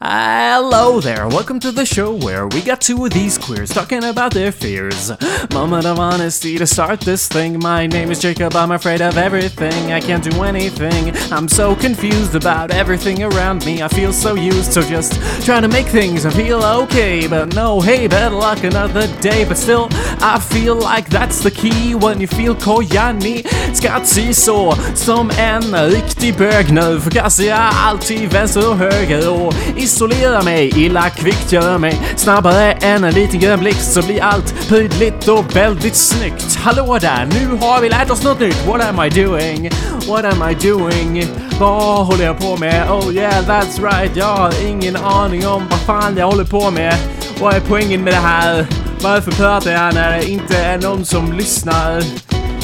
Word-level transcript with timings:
I 0.00 0.37
Hello 0.60 0.98
there, 1.00 1.28
welcome 1.28 1.60
to 1.60 1.70
the 1.70 1.86
show 1.86 2.12
where 2.12 2.48
we 2.48 2.60
got 2.60 2.80
two 2.80 3.04
of 3.04 3.12
these 3.12 3.38
queers 3.38 3.70
talking 3.70 4.02
about 4.02 4.34
their 4.34 4.50
fears. 4.50 5.12
Moment 5.52 5.86
of 5.86 6.00
honesty 6.00 6.58
to 6.58 6.66
start 6.66 6.98
this 6.98 7.28
thing. 7.28 7.60
My 7.60 7.86
name 7.86 8.10
is 8.10 8.18
Jacob, 8.18 8.56
I'm 8.56 8.72
afraid 8.72 9.00
of 9.00 9.16
everything. 9.16 9.92
I 9.92 10.00
can't 10.00 10.24
do 10.24 10.42
anything. 10.42 11.14
I'm 11.30 11.46
so 11.46 11.76
confused 11.76 12.34
about 12.34 12.72
everything 12.72 13.22
around 13.22 13.64
me. 13.64 13.82
I 13.84 13.86
feel 13.86 14.12
so 14.12 14.34
used 14.34 14.72
to 14.72 14.82
just 14.82 15.12
trying 15.44 15.62
to 15.62 15.68
make 15.68 15.86
things 15.86 16.24
and 16.24 16.34
feel 16.34 16.60
okay. 16.64 17.28
But 17.28 17.54
no, 17.54 17.80
hey, 17.80 18.08
better 18.08 18.34
luck 18.34 18.64
another 18.64 19.06
day. 19.20 19.44
But 19.44 19.58
still, 19.58 19.86
I 20.20 20.40
feel 20.40 20.74
like 20.74 21.08
that's 21.08 21.40
the 21.40 21.52
key 21.52 21.94
when 21.94 22.20
you 22.20 22.26
feel 22.26 22.56
kojani. 22.56 23.46
Ska 23.76 24.00
se 24.04 24.34
som 24.34 25.30
en 25.38 25.90
riktig 25.90 26.36
bög 26.36 26.72
nu. 26.72 27.00
Jag 27.12 27.30
alltid 27.72 28.32
vänster 28.32 28.74
höger 28.74 29.28
och 29.28 29.54
isolera 29.76 30.47
mig 30.48 30.72
illa 30.76 31.10
kvickt 31.10 31.52
gör 31.52 31.78
mig 31.78 32.00
snabbare 32.16 32.72
än 32.72 33.04
en 33.04 33.14
liten 33.14 33.40
grön 33.40 33.60
blixt 33.60 33.92
så 33.92 34.02
blir 34.02 34.22
allt 34.22 34.68
prydligt 34.68 35.28
och 35.28 35.56
väldigt 35.56 35.96
snyggt. 35.96 36.56
Hallå 36.56 36.98
där, 37.00 37.28
nu 37.32 37.58
har 37.60 37.80
vi 37.80 37.88
lärt 37.88 38.10
oss 38.10 38.24
något 38.24 38.40
nytt. 38.40 38.66
What 38.66 38.80
am 38.80 39.04
I 39.06 39.08
doing? 39.08 39.70
What 40.08 40.24
am 40.24 40.50
I 40.50 40.68
doing? 40.68 41.26
Vad 41.60 42.06
håller 42.06 42.24
jag 42.24 42.38
på 42.38 42.56
med? 42.56 42.90
Oh 42.90 43.14
yeah, 43.14 43.44
that's 43.44 43.82
right. 43.82 44.16
Jag 44.16 44.36
har 44.36 44.66
ingen 44.66 44.96
aning 44.96 45.46
om 45.46 45.62
vad 45.70 45.80
fan 45.80 46.16
jag 46.16 46.26
håller 46.26 46.44
på 46.44 46.70
med. 46.70 46.94
Vad 47.40 47.54
är 47.54 47.60
poängen 47.60 48.04
med 48.04 48.12
det 48.12 48.20
här? 48.20 48.66
Varför 49.02 49.30
pratar 49.30 49.70
jag 49.70 49.94
när 49.94 50.18
det 50.18 50.30
inte 50.30 50.58
är 50.58 50.78
någon 50.78 51.04
som 51.04 51.32
lyssnar? 51.32 52.00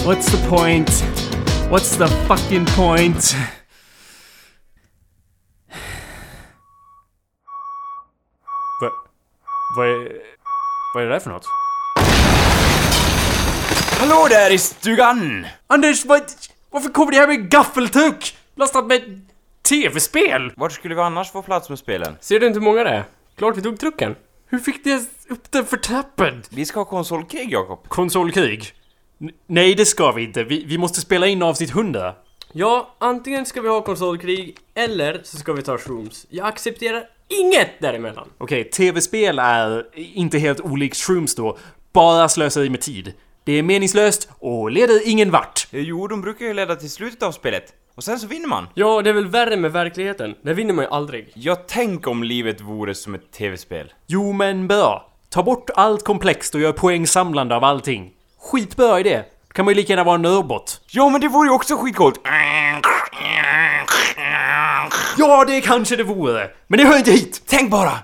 What's 0.06 0.30
the 0.30 0.48
point? 0.48 1.04
What's 1.70 1.98
the 1.98 2.06
fucking 2.28 2.66
point? 2.76 3.36
Vad 9.76 9.88
är... 9.88 10.12
Vad 10.94 11.02
är 11.02 11.06
det 11.06 11.12
där 11.12 11.20
för 11.20 11.30
något? 11.30 11.46
Hallå 14.00 14.26
där 14.30 14.50
i 14.52 14.58
stugan! 14.58 15.46
Anders, 15.66 16.04
vad... 16.04 16.22
Varför 16.70 16.88
kommer 16.90 17.12
det 17.12 17.18
här 17.18 17.26
med 17.26 17.50
gaffeltruck? 17.50 18.36
Lastat 18.56 18.86
med 18.86 19.20
tv-spel? 19.68 20.52
Vart 20.56 20.72
skulle 20.72 20.94
vi 20.94 21.00
annars 21.00 21.30
få 21.32 21.42
plats 21.42 21.68
med 21.68 21.78
spelen? 21.78 22.16
Ser 22.20 22.40
du 22.40 22.46
inte 22.46 22.58
hur 22.58 22.64
många 22.64 22.84
det 22.84 22.90
är? 22.90 23.04
Klart 23.36 23.56
vi 23.56 23.62
tog 23.62 23.80
trucken. 23.80 24.14
Hur 24.46 24.58
fick 24.58 24.84
ni 24.84 25.06
upp 25.28 25.50
den 25.50 25.64
för 25.66 25.76
trappen? 25.76 26.42
Vi 26.50 26.64
ska 26.64 26.80
ha 26.80 26.84
konsolkrig, 26.84 27.52
Jakob. 27.52 27.88
Konsolkrig? 27.88 28.72
N- 29.20 29.30
nej, 29.46 29.74
det 29.74 29.86
ska 29.86 30.12
vi 30.12 30.24
inte. 30.24 30.44
Vi, 30.44 30.64
vi 30.64 30.78
måste 30.78 31.00
spela 31.00 31.26
in 31.26 31.42
avsnitt 31.42 31.70
100. 31.70 32.14
Ja, 32.56 32.94
antingen 32.98 33.46
ska 33.46 33.60
vi 33.60 33.68
ha 33.68 33.80
konsolkrig, 33.82 34.56
eller 34.74 35.20
så 35.24 35.36
ska 35.36 35.52
vi 35.52 35.62
ta 35.62 35.78
shrooms. 35.78 36.26
Jag 36.30 36.46
accepterar 36.46 37.04
inget 37.28 37.80
däremellan. 37.80 38.28
Okej, 38.38 38.64
tv-spel 38.64 39.38
är 39.38 39.86
inte 39.94 40.38
helt 40.38 40.60
olikt 40.60 40.96
shrooms 40.96 41.34
då. 41.34 41.58
Bara 41.92 42.28
slöseri 42.28 42.70
med 42.70 42.80
tid. 42.80 43.12
Det 43.44 43.52
är 43.52 43.62
meningslöst 43.62 44.28
och 44.38 44.70
leder 44.70 45.08
ingen 45.08 45.30
vart. 45.30 45.66
Eh, 45.72 45.80
Jo, 45.80 46.06
de 46.08 46.20
brukar 46.22 46.46
ju 46.46 46.54
leda 46.54 46.76
till 46.76 46.90
slutet 46.90 47.22
av 47.22 47.32
spelet. 47.32 47.72
Och 47.94 48.04
sen 48.04 48.18
så 48.18 48.26
vinner 48.26 48.48
man. 48.48 48.66
Ja, 48.74 49.02
det 49.02 49.10
är 49.10 49.14
väl 49.14 49.26
värre 49.28 49.56
med 49.56 49.72
verkligheten. 49.72 50.34
Där 50.42 50.54
vinner 50.54 50.74
man 50.74 50.84
ju 50.84 50.90
aldrig. 50.90 51.32
Jag 51.34 51.66
tänk 51.68 52.06
om 52.06 52.24
livet 52.24 52.60
vore 52.60 52.94
som 52.94 53.14
ett 53.14 53.32
tv-spel. 53.32 53.92
Jo, 54.06 54.32
men 54.32 54.68
bra. 54.68 55.12
Ta 55.30 55.42
bort 55.42 55.70
allt 55.74 56.04
komplext 56.04 56.54
och 56.54 56.60
gör 56.60 56.72
poängsamlande 56.72 57.56
av 57.56 57.64
allting. 57.64 58.12
Skitbra 58.40 59.00
idé. 59.00 59.22
Kan 59.54 59.64
man 59.64 59.74
ju 59.74 59.76
lika 59.80 59.92
gärna 59.92 60.04
vara 60.04 60.14
en 60.14 60.22
nörbot. 60.22 60.80
Ja, 60.90 61.08
men 61.08 61.20
det 61.20 61.28
vore 61.28 61.48
ju 61.48 61.54
också 61.54 61.76
skitcoolt! 61.76 62.20
Ja, 65.18 65.44
det 65.44 65.60
kanske 65.60 65.96
det 65.96 66.02
vore. 66.02 66.50
Men 66.66 66.78
det 66.78 66.84
hör 66.84 66.98
inte 66.98 67.10
hit. 67.10 67.42
Tänk 67.46 67.70
bara! 67.70 67.98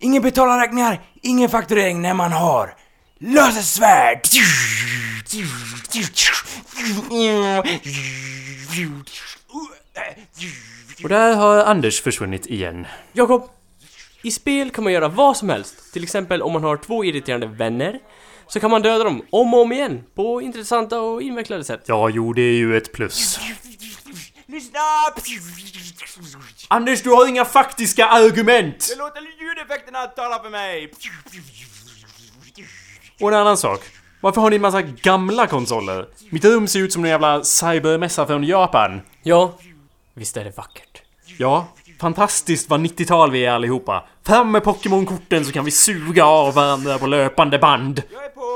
Ingen 0.00 0.22
betalar 0.22 0.60
räkningar, 0.60 1.00
ingen 1.22 1.48
fakturering 1.48 2.02
när 2.02 2.14
man 2.14 2.32
har 2.32 2.74
lasersvärd! 3.20 4.20
Och 11.02 11.08
där 11.08 11.36
har 11.36 11.58
Anders 11.58 12.02
försvunnit 12.02 12.46
igen. 12.46 12.86
Jakob, 13.12 13.50
i 14.22 14.30
spel 14.30 14.70
kan 14.70 14.84
man 14.84 14.92
göra 14.92 15.08
vad 15.08 15.36
som 15.36 15.48
helst. 15.48 15.92
Till 15.92 16.02
exempel 16.02 16.42
om 16.42 16.52
man 16.52 16.64
har 16.64 16.76
två 16.76 17.04
irriterande 17.04 17.46
vänner, 17.46 17.98
så 18.48 18.60
kan 18.60 18.70
man 18.70 18.82
döda 18.82 19.04
dem 19.04 19.22
om 19.30 19.54
och 19.54 19.60
om 19.62 19.72
igen 19.72 20.04
på 20.14 20.42
intressanta 20.42 21.00
och 21.00 21.22
invecklade 21.22 21.64
sätt. 21.64 21.84
Ja, 21.86 22.08
jo, 22.08 22.32
det 22.32 22.42
är 22.42 22.56
ju 22.56 22.76
ett 22.76 22.92
plus. 22.92 23.40
Lyssna! 24.46 24.80
Anders, 26.68 27.02
du 27.02 27.10
har 27.10 27.28
inga 27.28 27.44
faktiska 27.44 28.06
argument! 28.06 28.86
Jag 28.90 28.98
låter 28.98 29.20
ljudeffekterna 29.40 30.06
tala 30.06 30.42
för 30.42 30.50
mig! 30.50 30.92
Och 33.20 33.28
en 33.28 33.34
annan 33.34 33.56
sak. 33.56 33.80
Varför 34.20 34.40
har 34.40 34.50
ni 34.50 34.56
en 34.56 34.62
massa 34.62 34.82
gamla 34.82 35.46
konsoler? 35.46 36.08
Mitt 36.30 36.44
rum 36.44 36.68
ser 36.68 36.80
ut 36.80 36.92
som 36.92 37.04
en 37.04 37.10
jävla 37.10 37.44
cybermässa 37.44 38.26
från 38.26 38.44
Japan. 38.44 39.00
Ja, 39.22 39.58
visst 40.14 40.36
är 40.36 40.44
det 40.44 40.56
vackert. 40.56 41.02
Ja, 41.38 41.68
fantastiskt 42.00 42.70
vad 42.70 42.80
90-tal 42.80 43.30
vi 43.30 43.44
är 43.44 43.52
allihopa. 43.52 44.04
Fram 44.26 44.52
med 44.52 44.64
Pokémon-korten 44.64 45.44
så 45.44 45.52
kan 45.52 45.64
vi 45.64 45.70
suga 45.70 46.24
av 46.24 46.54
varandra 46.54 46.98
på 46.98 47.06
löpande 47.06 47.58
band. 47.58 48.02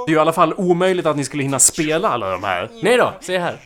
Det 0.07 0.11
är 0.11 0.11
ju 0.11 0.17
i 0.17 0.19
alla 0.19 0.33
fall 0.33 0.55
omöjligt 0.57 1.07
att 1.07 1.17
ni 1.17 1.25
skulle 1.25 1.43
hinna 1.43 1.59
spela 1.59 2.09
alla 2.09 2.31
de 2.31 2.45
här. 2.45 2.69
Nej 2.83 2.97
då, 2.97 3.13
se 3.21 3.39
här. 3.39 3.57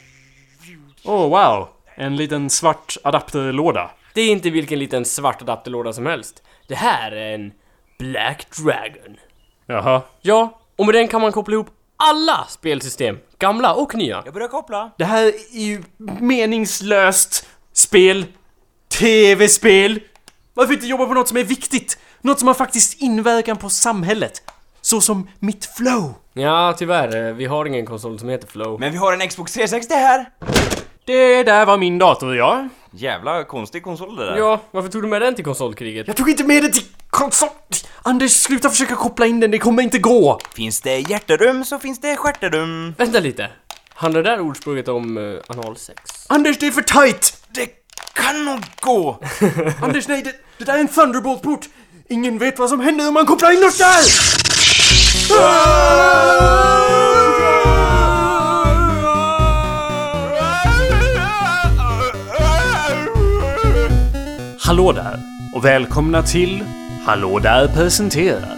Oh 1.04 1.28
wow, 1.28 1.68
en 1.94 2.16
liten 2.16 2.50
svart 2.50 2.96
adapterlåda. 3.04 3.90
Det 4.14 4.20
är 4.20 4.32
inte 4.32 4.50
vilken 4.50 4.78
liten 4.78 5.04
svart 5.04 5.42
adapterlåda 5.42 5.92
som 5.92 6.06
helst. 6.06 6.42
Det 6.68 6.74
här 6.74 7.12
är 7.12 7.34
en 7.34 7.52
Black 7.98 8.46
Dragon. 8.56 9.16
Jaha. 9.66 10.02
Ja, 10.22 10.60
och 10.76 10.86
med 10.86 10.94
den 10.94 11.08
kan 11.08 11.20
man 11.20 11.32
koppla 11.32 11.54
ihop 11.54 11.70
alla 11.96 12.44
spelsystem, 12.48 13.18
gamla 13.38 13.74
och 13.74 13.94
nya. 13.94 14.22
Jag 14.24 14.34
börjar 14.34 14.48
koppla. 14.48 14.90
Det 14.98 15.04
här 15.04 15.26
är 15.52 15.60
ju 15.60 15.82
meningslöst 16.20 17.48
spel. 17.72 18.26
TV-spel. 18.98 20.00
Varför 20.54 20.74
inte 20.74 20.86
jobba 20.86 21.06
på 21.06 21.14
något 21.14 21.28
som 21.28 21.36
är 21.36 21.44
viktigt? 21.44 21.98
Något 22.20 22.38
som 22.38 22.48
har 22.48 22.54
faktiskt 22.54 23.00
inverkan 23.02 23.56
på 23.56 23.68
samhället. 23.68 24.42
Så 24.80 25.00
som 25.00 25.28
mitt 25.38 25.66
flow. 25.76 26.14
Ja, 26.32 26.74
tyvärr. 26.78 27.28
eh, 27.28 27.34
Vi 27.34 27.44
har 27.44 27.66
ingen 27.66 27.86
konsol 27.86 28.18
som 28.18 28.28
heter 28.28 28.46
Flow. 28.48 28.80
Men 28.80 28.92
vi 28.92 28.98
har 28.98 29.12
en 29.12 29.28
Xbox 29.28 29.52
360 29.52 29.94
här! 29.94 30.26
Det 31.06 31.42
där 31.42 31.66
var 31.66 31.76
min 31.78 31.98
dator, 31.98 32.36
ja. 32.36 32.68
Jävla 32.90 33.44
konstig 33.44 33.82
konsol 33.82 34.16
det 34.16 34.24
där. 34.24 34.36
Ja, 34.36 34.60
varför 34.70 34.88
tog 34.88 35.02
du 35.02 35.08
med 35.08 35.22
den 35.22 35.34
till 35.34 35.44
konsolkriget? 35.44 36.06
Jag 36.06 36.16
tog 36.16 36.30
inte 36.30 36.44
med 36.44 36.62
den 36.62 36.72
till 36.72 36.82
konsol... 37.10 37.48
Anders, 38.02 38.32
sluta 38.32 38.70
försöka 38.70 38.96
koppla 38.96 39.26
in 39.26 39.40
den, 39.40 39.50
det 39.50 39.58
kommer 39.58 39.82
inte 39.82 39.98
gå. 39.98 40.38
Finns 40.54 40.80
det 40.80 40.98
hjärterum 40.98 41.64
så 41.64 41.78
finns 41.78 42.00
det 42.00 42.16
stjärterum. 42.16 42.94
Vänta 42.98 43.20
lite. 43.20 43.50
Handlar 43.94 44.22
det 44.22 44.30
där 44.30 44.40
ordspråket 44.40 44.88
om 44.88 45.16
uh, 45.16 45.40
analsex? 45.46 46.00
Anders, 46.28 46.58
det 46.58 46.66
är 46.66 46.70
för 46.70 46.82
tight! 46.82 47.36
Det 47.54 47.66
kan 48.12 48.44
nog 48.44 48.60
gå. 48.80 49.20
Anders, 49.82 50.08
nej, 50.08 50.22
det, 50.22 50.32
det 50.58 50.64
där 50.64 50.74
är 50.74 50.78
en 50.78 50.88
Thunderbolt-port. 50.88 51.68
Ingen 52.08 52.38
vet 52.38 52.58
vad 52.58 52.70
som 52.70 52.80
händer 52.80 53.08
om 53.08 53.14
man 53.14 53.26
kopplar 53.26 53.50
in 53.50 53.64
oss 53.64 53.78
där! 53.78 54.34
Hallå 64.60 64.92
där 64.92 65.20
och 65.54 65.64
välkomna 65.64 66.22
till 66.22 66.64
Hallå 67.06 67.38
där 67.38 67.68
presenterar 67.68 68.56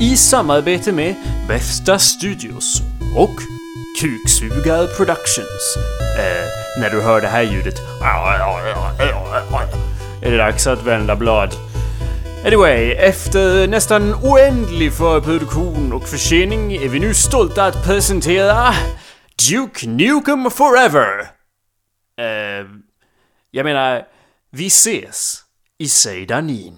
i 0.00 0.16
samarbete 0.16 0.92
med 0.92 1.14
Bästa 1.48 1.98
Studios 1.98 2.80
och 3.16 3.59
Kuksugar 3.98 4.86
Productions. 4.96 5.76
Eh, 6.18 6.80
när 6.80 6.90
du 6.90 7.00
hör 7.00 7.20
det 7.20 7.28
här 7.28 7.42
ljudet 7.42 7.74
är 10.22 10.30
det 10.30 10.36
dags 10.36 10.66
att 10.66 10.82
vända 10.82 11.16
blad. 11.16 11.54
Anyway, 12.46 12.92
efter 12.92 13.68
nästan 13.68 14.14
oändlig 14.14 14.92
förproduktion 14.92 15.92
och 15.92 16.08
försening 16.08 16.72
är 16.72 16.88
vi 16.88 17.00
nu 17.00 17.14
stolta 17.14 17.64
att 17.64 17.84
presentera 17.84 18.74
Duke 19.50 19.88
Nukem 19.88 20.50
Forever. 20.50 21.20
Eh, 22.18 22.66
jag 23.50 23.64
menar, 23.64 24.02
vi 24.50 24.66
ses 24.66 25.42
i 25.78 25.88
Seidanin. 25.88 26.76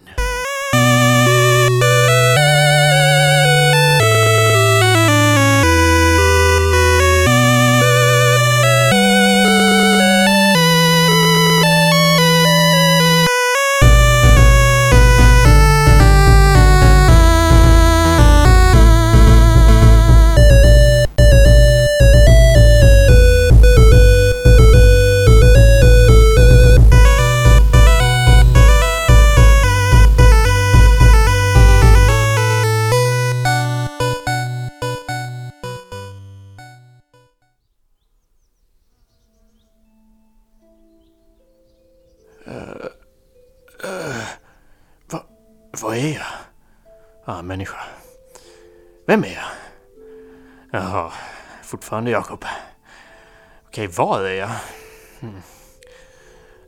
Vem 49.12 49.24
är 49.24 49.28
jag? 49.28 49.44
Jaha, 50.70 51.12
fortfarande 51.62 52.10
Jakob. 52.10 52.44
Okej, 53.66 53.86
vad 53.96 54.26
är 54.26 54.34
jag? 54.34 54.50
Hmm. 55.20 55.42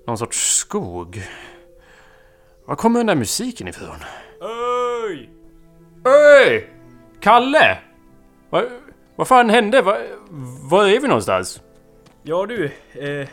Någon 0.07 0.19
sorts 0.19 0.57
skog. 0.57 1.23
Var 2.67 2.77
kommer 2.77 3.01
den 3.01 3.07
där 3.07 3.15
musiken 3.15 3.69
ifrån? 3.69 3.97
Öj! 4.41 5.31
Öj! 6.05 6.69
Kalle! 7.21 7.79
Vad, 8.51 8.65
vad 9.17 9.29
fan 9.29 9.51
hände? 9.51 9.83
Var, 9.83 10.07
var 10.71 10.89
är 10.89 11.01
vi 11.01 11.09
någonstans? 11.09 11.63
Ja 12.23 12.47
du, 12.47 12.71
eh, 12.93 13.29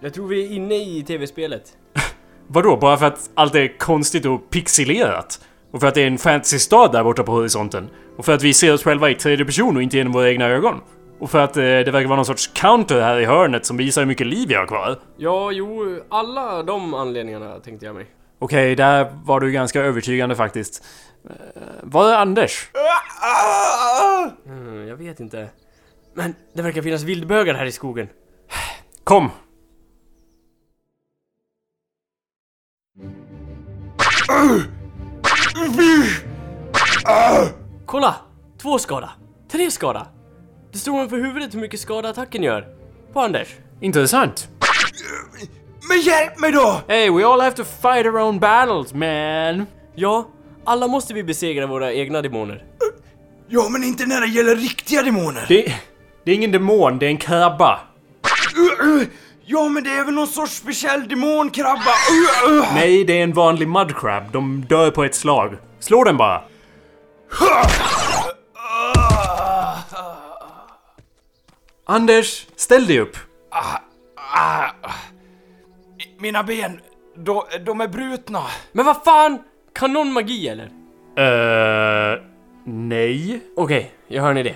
jag 0.00 0.14
tror 0.14 0.28
vi 0.28 0.44
är 0.44 0.56
inne 0.56 0.74
i 0.74 1.04
tv-spelet. 1.06 1.76
Vadå, 2.46 2.76
bara 2.76 2.96
för 2.96 3.06
att 3.06 3.30
allt 3.34 3.54
är 3.54 3.78
konstigt 3.78 4.26
och 4.26 4.50
pixelerat? 4.50 5.40
Och 5.70 5.80
för 5.80 5.86
att 5.88 5.94
det 5.94 6.02
är 6.02 6.06
en 6.06 6.18
fantasy-stad 6.18 6.92
där 6.92 7.04
borta 7.04 7.22
på 7.22 7.32
horisonten? 7.32 7.88
Och 8.16 8.24
för 8.24 8.34
att 8.34 8.42
vi 8.42 8.54
ser 8.54 8.74
oss 8.74 8.82
själva 8.84 9.10
i 9.10 9.14
tredje 9.14 9.44
person 9.44 9.76
och 9.76 9.82
inte 9.82 9.96
genom 9.96 10.12
våra 10.12 10.30
egna 10.30 10.46
ögon? 10.46 10.80
Och 11.18 11.30
för 11.30 11.38
att 11.38 11.56
eh, 11.56 11.62
det 11.62 11.90
verkar 11.90 12.08
vara 12.08 12.16
någon 12.16 12.24
sorts 12.24 12.46
counter 12.54 13.00
här 13.00 13.18
i 13.20 13.24
hörnet 13.24 13.66
som 13.66 13.76
visar 13.76 14.02
hur 14.02 14.06
mycket 14.06 14.26
liv 14.26 14.48
vi 14.48 14.54
har 14.54 14.66
kvar? 14.66 14.98
Ja, 15.16 15.52
jo, 15.52 16.00
alla 16.08 16.62
de 16.62 16.94
anledningarna 16.94 17.58
tänkte 17.60 17.86
jag 17.86 17.94
mig. 17.94 18.06
Okej, 18.38 18.76
där 18.76 19.12
var 19.24 19.40
du 19.40 19.52
ganska 19.52 19.80
övertygande 19.80 20.36
faktiskt. 20.36 20.84
Eh, 21.24 21.30
Var 21.82 22.12
är 22.12 22.16
Anders? 22.16 22.68
Mm, 24.46 24.88
jag 24.88 24.96
vet 24.96 25.20
inte. 25.20 25.48
Men 26.14 26.34
det 26.54 26.62
verkar 26.62 26.82
finnas 26.82 27.02
vildbögar 27.02 27.54
här 27.54 27.66
i 27.66 27.72
skogen. 27.72 28.08
Kom! 29.04 29.30
Kolla! 37.86 38.14
Två 38.62 38.78
skada. 38.78 39.10
Tre 39.52 39.70
skada. 39.70 40.06
Det 40.72 40.78
står 40.78 40.92
ovanför 40.92 41.16
huvudet 41.16 41.54
hur 41.54 41.60
mycket 41.60 41.80
skada 41.80 42.08
attacken 42.08 42.42
gör. 42.42 42.66
På 43.12 43.20
Anders. 43.20 43.48
Intressant. 43.80 44.48
Men 45.88 46.00
hjälp 46.00 46.38
mig 46.38 46.52
då! 46.52 46.80
Hey, 46.88 47.10
we 47.10 47.24
all 47.26 47.40
have 47.40 47.56
to 47.56 47.64
fight 47.64 48.06
our 48.06 48.18
own 48.18 48.38
battles, 48.38 48.94
man! 48.94 49.66
Ja, 49.94 50.28
alla 50.64 50.88
måste 50.88 51.14
vi 51.14 51.22
besegra 51.24 51.66
våra 51.66 51.92
egna 51.92 52.22
demoner. 52.22 52.64
Ja, 53.48 53.68
men 53.68 53.84
inte 53.84 54.06
när 54.06 54.20
det 54.20 54.26
gäller 54.26 54.56
riktiga 54.56 55.02
demoner. 55.02 55.44
Det, 55.48 55.74
det 56.24 56.30
är 56.30 56.34
ingen 56.34 56.52
demon, 56.52 56.98
det 56.98 57.06
är 57.06 57.10
en 57.10 57.16
krabba. 57.18 57.80
Ja, 59.52 59.68
men 59.68 59.84
det 59.84 59.90
är 59.90 60.04
väl 60.04 60.14
någon 60.14 60.26
sorts 60.26 60.56
speciell 60.56 61.08
demonkrabba. 61.08 61.94
Uh, 62.48 62.52
uh. 62.52 62.74
Nej, 62.74 63.04
det 63.04 63.18
är 63.18 63.22
en 63.22 63.32
vanlig 63.32 63.68
mudcrab. 63.68 64.32
De 64.32 64.64
dör 64.68 64.90
på 64.90 65.04
ett 65.04 65.14
slag. 65.14 65.56
Slå 65.78 66.04
den 66.04 66.16
bara. 66.16 66.42
Anders, 71.86 72.46
ställ 72.56 72.86
dig 72.86 73.00
upp. 73.00 73.16
Ah, 73.50 74.70
Mina 76.18 76.42
ben, 76.42 76.80
de, 77.16 77.42
de 77.66 77.80
är 77.80 77.88
brutna. 77.88 78.42
Men 78.72 78.86
vad 78.86 79.04
fan! 79.04 79.38
Kan 79.72 79.92
någon 79.92 80.12
magi 80.12 80.48
eller? 80.48 80.64
Uh, 81.18 82.22
nej. 82.64 83.40
Okej, 83.56 83.90
jag 84.08 84.22
har 84.22 84.30
en 84.30 84.36
idé. 84.38 84.54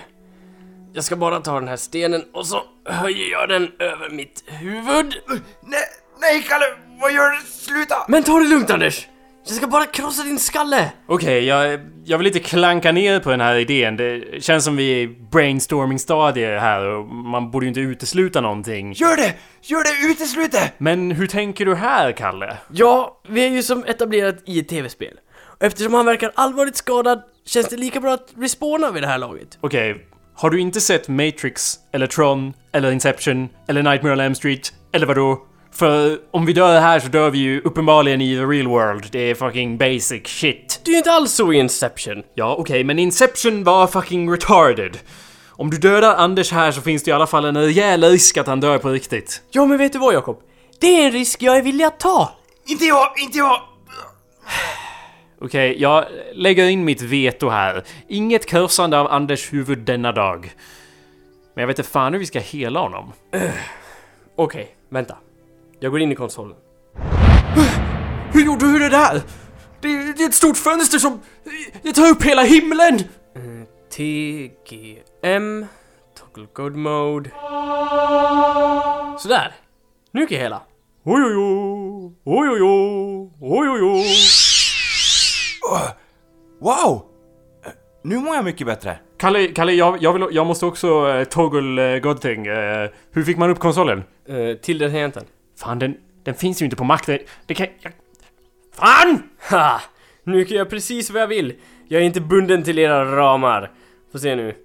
Jag 0.95 1.03
ska 1.03 1.15
bara 1.15 1.39
ta 1.39 1.59
den 1.59 1.67
här 1.67 1.75
stenen 1.75 2.23
och 2.33 2.47
så 2.47 2.63
höjer 2.85 3.31
jag 3.31 3.49
den 3.49 3.71
över 3.79 4.09
mitt 4.09 4.43
huvud. 4.47 5.15
Nej, 5.61 5.83
nej 6.21 6.43
Kalle, 6.49 6.65
vad 7.01 7.13
gör 7.13 7.29
du? 7.29 7.37
Sluta! 7.47 7.95
Men 8.07 8.23
ta 8.23 8.39
det 8.39 8.47
lugnt 8.47 8.69
Anders! 8.69 9.07
Jag 9.47 9.55
ska 9.55 9.67
bara 9.67 9.85
krossa 9.85 10.23
din 10.23 10.39
skalle! 10.39 10.91
Okej, 11.07 11.45
jag, 11.45 11.79
jag 12.05 12.17
vill 12.17 12.27
inte 12.27 12.39
klanka 12.39 12.91
ner 12.91 13.19
på 13.19 13.29
den 13.29 13.41
här 13.41 13.55
idén. 13.55 13.97
Det 13.97 14.43
känns 14.43 14.63
som 14.63 14.75
vi 14.75 14.91
är 14.91 14.97
i 14.97 15.07
brainstorming-stadier 15.07 16.57
här 16.57 16.85
och 16.85 17.05
man 17.05 17.51
borde 17.51 17.65
ju 17.65 17.67
inte 17.67 17.79
utesluta 17.79 18.41
någonting. 18.41 18.93
Gör 18.93 19.17
det! 19.17 19.33
Gör 19.61 19.83
det! 19.83 20.11
Uteslut 20.11 20.51
det! 20.51 20.71
Men 20.77 21.11
hur 21.11 21.27
tänker 21.27 21.65
du 21.65 21.75
här, 21.75 22.11
Kalle? 22.11 22.57
Ja, 22.71 23.21
vi 23.27 23.45
är 23.45 23.49
ju 23.49 23.63
som 23.63 23.83
etablerat 23.85 24.35
i 24.45 24.59
ett 24.59 24.67
tv-spel. 24.67 25.19
Och 25.57 25.63
eftersom 25.63 25.93
han 25.93 26.05
verkar 26.05 26.31
allvarligt 26.35 26.77
skadad 26.77 27.23
känns 27.45 27.67
det 27.67 27.77
lika 27.77 27.99
bra 27.99 28.13
att 28.13 28.33
respawna 28.37 28.91
vid 28.91 29.03
det 29.03 29.07
här 29.07 29.17
laget. 29.17 29.57
Okej, 29.61 30.05
har 30.35 30.49
du 30.49 30.61
inte 30.61 30.81
sett 30.81 31.07
Matrix, 31.07 31.75
eller 31.93 32.07
Tron, 32.07 32.53
eller 32.71 32.91
Inception, 32.91 33.49
eller 33.67 33.83
Nightmare 33.83 34.13
on 34.13 34.19
Elm 34.19 34.35
Street, 34.35 34.73
eller 34.93 35.07
vadå? 35.07 35.41
För 35.71 36.17
om 36.31 36.45
vi 36.45 36.53
dör 36.53 36.79
här 36.79 36.99
så 36.99 37.07
dör 37.07 37.29
vi 37.29 37.37
ju 37.37 37.61
uppenbarligen 37.61 38.21
i 38.21 38.35
the 38.35 38.43
real 38.43 38.67
world. 38.67 39.07
Det 39.11 39.19
är 39.19 39.35
fucking 39.35 39.77
basic 39.77 40.27
shit. 40.27 40.81
Det 40.83 40.89
är 40.89 40.91
ju 40.91 40.97
inte 40.97 41.11
alls 41.11 41.31
så 41.31 41.53
i 41.53 41.57
Inception. 41.57 42.23
Ja, 42.35 42.55
okej, 42.59 42.83
men 42.83 42.99
Inception 42.99 43.63
var 43.63 43.87
fucking 43.87 44.31
retarded. 44.31 44.97
Om 45.49 45.69
du 45.69 45.77
dödar 45.77 46.15
Anders 46.15 46.51
här 46.51 46.71
så 46.71 46.81
finns 46.81 47.03
det 47.03 47.09
i 47.09 47.13
alla 47.13 47.27
fall 47.27 47.45
en 47.45 47.57
rejäl 47.57 48.03
risk 48.03 48.37
att 48.37 48.47
han 48.47 48.59
dör 48.59 48.77
på 48.77 48.89
riktigt. 48.89 49.41
Ja, 49.51 49.65
men 49.65 49.77
vet 49.77 49.93
du 49.93 49.99
vad 49.99 50.13
Jakob? 50.13 50.39
Det 50.79 51.01
är 51.01 51.05
en 51.05 51.11
risk 51.11 51.41
jag 51.41 51.57
är 51.57 51.61
villig 51.61 51.85
att 51.85 51.99
ta. 51.99 52.31
Inte 52.67 52.85
jag, 52.85 53.19
inte 53.19 53.37
jag! 53.37 53.61
Okej, 55.41 55.81
jag 55.81 56.05
lägger 56.33 56.69
in 56.69 56.85
mitt 56.85 57.01
veto 57.01 57.49
här. 57.49 57.83
Inget 58.07 58.45
kursande 58.45 58.99
av 58.99 59.07
Anders 59.07 59.53
huvud 59.53 59.77
denna 59.77 60.11
dag. 60.11 60.53
Men 61.53 61.61
jag 61.61 61.67
vet 61.67 61.79
inte 61.79 61.89
fan 61.89 62.13
hur 62.13 62.19
vi 62.19 62.25
ska 62.25 62.39
hela 62.39 62.79
honom. 62.79 63.13
Okej, 64.35 64.75
vänta. 64.89 65.17
Jag 65.79 65.91
går 65.91 66.01
in 66.01 66.11
i 66.11 66.15
konsolen. 66.15 66.55
Hur 68.33 68.45
gjorde 68.45 68.65
du 68.65 68.79
det 68.79 68.89
där? 68.89 69.21
Det, 69.81 70.13
det 70.17 70.23
är 70.23 70.27
ett 70.27 70.33
stort 70.33 70.57
fönster 70.57 70.97
som... 70.97 71.21
Det 71.81 71.93
tar 71.93 72.09
upp 72.09 72.23
hela 72.23 72.43
himlen! 72.43 72.99
TGM 73.95 75.65
Toggle 76.17 76.47
God 76.53 76.75
Mode 76.75 77.29
Sådär! 79.19 79.55
Nu 80.11 80.27
kan 80.27 80.35
jag 80.35 80.43
hela. 80.43 80.61
Oj, 81.03 81.21
oj, 81.23 81.35
oj, 82.25 83.31
Wow! 86.59 87.05
Eh, 87.65 87.71
Nu 88.03 88.19
mår 88.19 88.35
jag 88.35 88.45
mycket 88.45 88.67
bättre. 88.67 88.99
Kalle, 89.17 89.47
Kalle 89.47 89.71
jag, 89.73 90.03
jag, 90.03 90.13
vill, 90.13 90.27
jag 90.31 90.47
måste 90.47 90.65
också 90.65 91.07
uh, 91.07 91.23
toggle 91.23 91.95
uh, 91.95 92.01
Godthing. 92.01 92.47
Uh, 92.49 92.89
hur 93.11 93.23
fick 93.23 93.37
man 93.37 93.49
upp 93.49 93.59
konsolen? 93.59 94.03
Uh, 94.29 94.55
till 94.55 94.77
den 94.77 94.91
tangenten. 94.91 95.23
Fan, 95.59 95.79
den, 95.79 95.97
den 96.23 96.35
finns 96.35 96.61
ju 96.61 96.65
inte 96.65 96.75
på 96.77 96.83
Mac. 96.83 96.99
Det, 97.05 97.19
det 97.45 97.53
kan... 97.53 97.67
Jag, 97.79 97.91
fan! 98.73 99.23
Ha! 99.49 99.81
Nu 100.23 100.45
kan 100.45 100.57
jag 100.57 100.69
precis 100.69 101.09
vad 101.09 101.21
jag 101.21 101.27
vill. 101.27 101.53
Jag 101.87 102.01
är 102.01 102.05
inte 102.05 102.21
bunden 102.21 102.63
till 102.63 102.79
era 102.79 103.15
ramar. 103.15 103.71
Får 104.11 104.19
se 104.19 104.35
nu. 104.35 104.55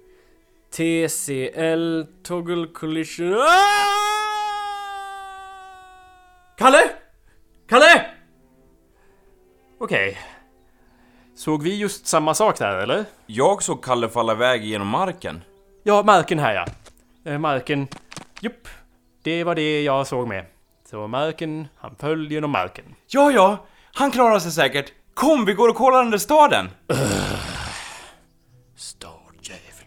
TCL 0.71 2.03
Toggle 2.23 2.67
Collision... 2.73 3.33
Ah! 3.33 3.37
Kalle! 6.57 6.81
Kalle! 7.69 8.05
Okej. 9.79 10.17
Såg 11.41 11.63
vi 11.63 11.77
just 11.77 12.07
samma 12.07 12.33
sak 12.33 12.59
där, 12.59 12.77
eller? 12.77 13.05
Jag 13.25 13.63
såg 13.63 13.83
Kalle 13.83 14.09
falla 14.09 14.33
iväg 14.33 14.63
genom 14.63 14.87
marken. 14.87 15.41
Ja, 15.83 16.03
marken 16.03 16.39
här 16.39 16.53
ja. 16.53 16.65
Eh, 17.31 17.37
marken. 17.37 17.87
Jupp. 18.41 18.67
Det 19.23 19.43
var 19.43 19.55
det 19.55 19.83
jag 19.83 20.07
såg 20.07 20.27
med. 20.27 20.45
Så 20.89 21.07
marken, 21.07 21.67
han 21.77 21.95
föll 21.95 22.31
genom 22.31 22.51
marken. 22.51 22.85
Ja, 23.07 23.31
ja, 23.31 23.65
han 23.93 24.11
klarar 24.11 24.39
sig 24.39 24.51
säkert. 24.51 24.91
Kom, 25.13 25.45
vi 25.45 25.53
går 25.53 25.69
och 25.69 25.75
kollar 25.75 26.01
den 26.01 26.11
där 26.11 26.17
staden. 26.17 26.69
Stadjävel. 28.75 29.85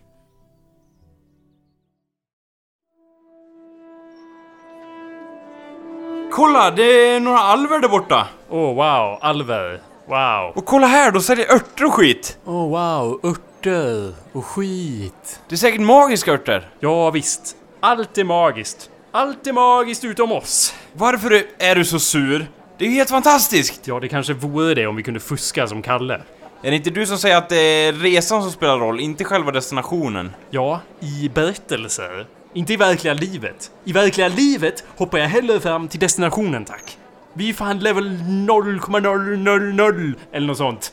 Kolla, 6.33 6.71
det 6.71 7.09
är 7.09 7.21
några 7.21 7.39
alver 7.39 7.79
där 7.79 7.89
borta. 7.89 8.29
Oh 8.49 8.75
wow, 8.75 9.19
alver. 9.21 9.94
Wow. 10.09 10.53
Och 10.55 10.65
kolla 10.67 10.87
här, 10.87 11.11
de 11.13 11.21
säljer 11.23 11.53
örter 11.55 11.85
och 11.85 11.95
skit. 11.95 12.39
Oh 12.45 12.69
wow, 12.69 13.21
örter 13.25 14.15
och 14.33 14.45
skit. 14.45 15.41
Det 15.49 15.55
är 15.55 15.57
säkert 15.57 15.81
magiska 15.81 16.33
örter. 16.33 16.69
Ja 16.81 17.11
visst. 17.11 17.57
Allt 17.81 18.19
är 18.19 18.25
magiskt. 18.25 18.91
Allt 19.13 19.47
är 19.47 19.53
magiskt 19.53 20.05
utom 20.05 20.33
oss. 20.33 20.75
Varför 20.93 21.31
är- 21.33 21.45
är 21.59 21.75
du 21.75 21.85
så 21.85 21.99
sur? 21.99 22.47
Det 22.79 22.85
är 22.85 22.89
ju 22.89 22.95
helt 22.95 23.11
fantastiskt! 23.11 23.87
Ja, 23.87 24.01
det 24.01 24.09
kanske 24.09 24.33
vore 24.35 24.75
det 24.75 24.87
om 24.87 24.97
vi 24.97 25.03
kunde 25.03 25.21
fuska 25.21 25.67
som 25.67 25.83
Kalle. 25.83 26.21
Är 26.63 26.71
det 26.71 26.77
inte 26.77 26.91
du 26.91 27.07
som 27.07 27.19
säger 27.19 27.37
att 27.37 27.49
det 27.49 27.57
är 27.57 27.93
resan 27.93 28.43
som 28.43 28.51
spelar 28.53 28.79
roll, 28.79 29.01
inte 29.01 29.25
själva 29.25 29.51
destinationen? 29.53 30.31
Ja, 30.51 30.81
i 31.01 31.31
berättelser. 31.35 32.27
Inte 32.55 32.73
i 32.73 32.77
verkliga 32.77 33.15
livet. 33.15 33.71
I 33.85 33.93
verkliga 33.93 34.29
livet 34.29 34.85
hoppar 34.97 35.19
jag 35.19 35.29
hellre 35.29 35.61
fram 35.61 35.89
till 35.89 36.01
destinationen, 36.01 36.65
tack. 36.65 36.99
Vi 37.37 37.49
är 37.49 37.55
fan 37.55 37.79
level 37.79 38.11
0,000 38.23 40.15
eller 40.33 40.47
något 40.47 40.59
sånt. 40.59 40.93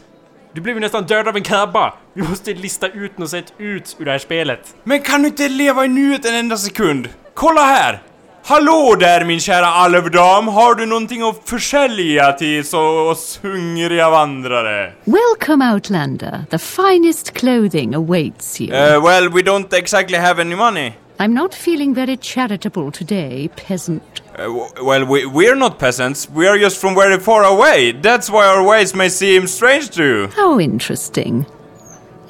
Du 0.54 0.62
blev 0.62 0.76
ju 0.76 0.80
nästan 0.80 1.04
död 1.04 1.28
av 1.28 1.36
en 1.36 1.44
krabba. 1.44 1.94
Vi 2.14 2.22
måste 2.22 2.54
lista 2.54 2.88
ut 2.88 3.18
något 3.18 3.30
sätt 3.30 3.54
ut 3.58 3.96
ur 4.00 4.06
det 4.06 4.12
här 4.12 4.20
spelet. 4.20 4.76
Men 4.84 5.02
kan 5.02 5.22
du 5.22 5.28
inte 5.28 5.50
leva 5.50 5.86
i 5.86 5.88
nuet 5.88 6.26
en 6.26 6.36
enda 6.36 6.58
sekund? 6.58 7.10
Kolla 7.34 7.62
här! 7.62 8.02
Hallå 8.44 8.96
där 9.00 9.26
min 9.26 9.40
kära 9.40 9.68
alvdam! 9.68 10.48
Har 10.48 10.76
du 10.76 10.86
någonting 10.86 11.22
att 11.22 11.50
försälja 11.50 12.32
till 12.32 12.68
så 12.68 13.10
oss 13.10 13.40
hungriga 13.42 14.10
vandrare? 14.10 14.94
Welcome, 15.04 15.74
Outlander. 15.74 16.46
The 16.50 16.58
finest 16.58 17.34
clothing 17.34 17.96
awaits 17.96 18.62
you. 18.62 18.70
Uh, 18.72 19.04
well, 19.06 19.30
we 19.30 19.42
don't 19.42 19.74
exactly 19.74 20.18
have 20.18 20.42
any 20.42 20.56
money. 20.56 20.94
I'm 21.20 21.34
not 21.34 21.54
feeling 21.54 21.94
very 21.94 22.18
charitable 22.18 22.92
today, 22.92 23.50
peasant. 23.56 24.22
Uh, 24.38 24.70
well, 24.82 25.06
we, 25.06 25.26
we're 25.26 25.56
not 25.56 25.78
peasants. 25.78 26.30
We 26.30 26.48
are 26.48 26.58
just 26.58 26.80
from 26.80 26.96
very 26.96 27.20
far 27.20 27.44
away. 27.44 27.92
That's 27.92 28.30
why 28.30 28.46
our 28.48 28.64
ways 28.64 28.96
may 28.96 29.10
seem 29.10 29.48
strange 29.48 29.90
to 29.92 30.04
you. 30.04 30.28
How 30.36 30.60
interesting. 30.60 31.46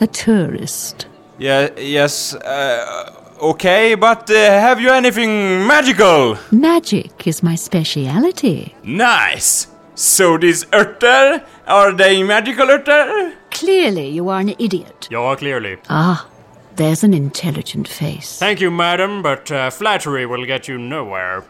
A 0.02 0.08
tourist. 0.08 1.06
Yeah, 1.38 1.70
yes, 1.78 2.34
uh, 2.36 3.14
okay, 3.42 3.96
but 3.96 4.30
uh, 4.30 4.34
have 4.36 4.80
you 4.82 4.90
anything 4.92 5.66
magical? 5.66 6.38
Magic 6.52 7.26
is 7.28 7.42
my 7.42 7.56
speciality. 7.56 8.76
Nice! 8.84 9.68
So 9.96 10.38
these 10.38 10.66
örter, 10.66 11.44
are 11.68 11.92
they 11.94 12.24
magical 12.24 12.68
örter? 12.68 13.34
Clearly, 13.52 14.10
you 14.10 14.30
are 14.30 14.40
an 14.40 14.50
idiot. 14.60 15.08
Ja, 15.12 15.36
clearly. 15.36 15.78
Ah, 15.90 16.26
there's 16.82 17.04
an 17.04 17.14
intelligent 17.14 17.88
face. 17.88 18.40
Thank 18.40 18.62
you 18.62 18.72
madam, 18.72 19.22
but 19.22 19.52
uh, 19.52 19.70
flattery 19.70 20.26
will 20.26 20.46
get 20.48 20.68
you 20.70 20.78
nowhere. 20.80 21.42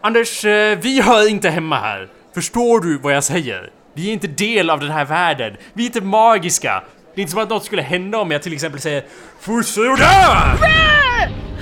Anders, 0.00 0.44
eh, 0.44 0.78
vi 0.78 1.00
hör 1.00 1.28
inte 1.28 1.50
hemma 1.50 1.76
här. 1.80 2.08
Förstår 2.34 2.80
du 2.80 2.98
vad 2.98 3.14
jag 3.14 3.24
säger? 3.24 3.70
Vi 3.94 4.08
är 4.08 4.12
inte 4.12 4.26
del 4.26 4.70
av 4.70 4.80
den 4.80 4.90
här 4.90 5.04
världen. 5.04 5.56
Vi 5.72 5.82
är 5.82 5.86
inte 5.86 6.00
magiska. 6.00 6.82
Det 7.14 7.20
är 7.20 7.22
inte 7.22 7.32
som 7.32 7.42
att 7.42 7.48
något 7.48 7.64
skulle 7.64 7.82
hända 7.82 8.18
om 8.18 8.30
jag 8.30 8.42
till 8.42 8.52
exempel 8.52 8.80
säger 8.80 9.04
Fusuda! 9.40 10.56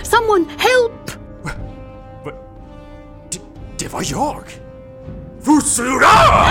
Someone 0.02 0.44
help! 0.58 1.10
Det, 3.32 3.40
det 3.78 3.92
var 3.92 4.02
jag! 4.04 4.42
Fusuda! 5.44 6.46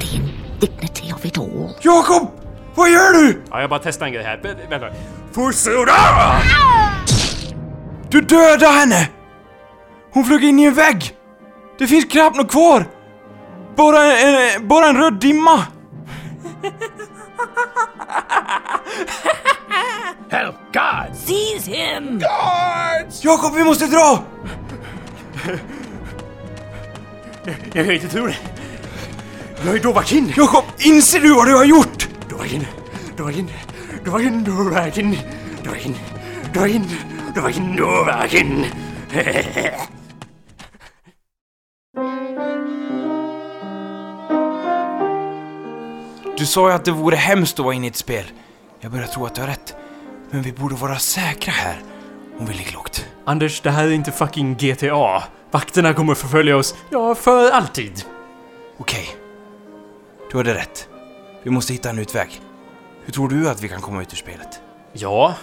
The 0.00 0.16
indignity 0.16 1.12
of 1.12 1.24
it 1.24 1.38
all. 1.38 1.70
Jakob! 1.82 2.28
Vad 2.74 2.90
gör 2.90 3.12
du? 3.12 3.42
Ja, 3.50 3.60
jag 3.60 3.70
bara 3.70 3.80
testar 3.84 4.06
en 4.06 4.12
grej 4.12 4.24
här. 4.24 4.40
Vä- 4.42 4.70
vänta. 4.70 4.86
Fusuda! 5.36 5.92
Du 8.10 8.20
dödade 8.20 8.66
henne! 8.66 9.08
Hon 10.12 10.24
flög 10.24 10.44
in 10.44 10.58
i 10.58 10.64
en 10.64 10.74
vägg! 10.74 11.16
Det 11.78 11.86
finns 11.86 12.04
knappt 12.04 12.36
något 12.36 12.50
kvar! 12.50 12.84
Bara 13.76 14.16
en, 14.16 14.68
bara 14.68 14.86
en 14.86 14.96
röd 14.96 15.20
dimma! 15.20 15.66
Help 20.30 20.56
God! 20.72 21.16
Seize 21.16 21.70
him! 21.70 22.20
Jakob, 23.22 23.54
vi 23.54 23.64
måste 23.64 23.86
dra! 23.86 24.24
Jag 27.72 27.84
kan 27.86 27.94
inte 27.94 28.08
tro 28.08 28.26
det. 28.26 28.36
Jag 29.64 29.74
är 29.74 29.80
Dovahkin! 29.80 30.32
Jakob, 30.36 30.64
inser 30.78 31.20
du 31.20 31.34
vad 31.34 31.46
du 31.46 31.56
har 31.56 31.64
gjort? 31.64 32.08
dra 34.06 34.22
in 34.22 34.44
dörrvägen. 34.44 35.16
Dra 35.64 35.76
in, 35.76 35.94
dra 36.54 36.68
in, 36.68 36.86
dra 37.34 37.50
in 37.50 37.76
dörrvägen. 37.76 38.64
Du 46.38 46.46
sa 46.46 46.68
ju 46.68 46.74
att 46.74 46.84
det 46.84 46.92
vore 46.92 47.16
hemskt 47.16 47.58
att 47.58 47.64
vara 47.64 47.74
inne 47.74 47.86
i 47.86 47.88
ett 47.88 47.96
spel. 47.96 48.24
Jag 48.80 48.92
börjar 48.92 49.06
tro 49.06 49.26
att 49.26 49.34
du 49.34 49.40
har 49.40 49.48
rätt. 49.48 49.74
Men 50.30 50.42
vi 50.42 50.52
borde 50.52 50.74
vara 50.74 50.98
säkra 50.98 51.52
här. 51.52 51.82
Om 52.38 52.46
vi 52.46 52.54
ligger 52.54 52.72
lågt. 52.72 53.06
Anders, 53.24 53.60
det 53.60 53.70
här 53.70 53.84
är 53.84 53.90
inte 53.90 54.12
fucking 54.12 54.54
GTA. 54.54 55.22
Vakterna 55.50 55.94
kommer 55.94 56.14
förfölja 56.14 56.56
oss, 56.56 56.74
ja, 56.90 57.14
för 57.14 57.50
alltid. 57.50 58.04
Okej. 58.78 59.16
Du 60.30 60.36
hade 60.36 60.54
rätt. 60.54 60.88
Vi 61.42 61.50
måste 61.50 61.72
hitta 61.72 61.90
en 61.90 61.98
utväg. 61.98 62.40
Hur 63.06 63.12
tror 63.12 63.28
du 63.28 63.48
att 63.48 63.62
vi 63.62 63.68
kan 63.68 63.80
komma 63.80 64.02
ut 64.02 64.12
ur 64.12 64.16
spelet? 64.16 64.60
Ja, 64.92 65.34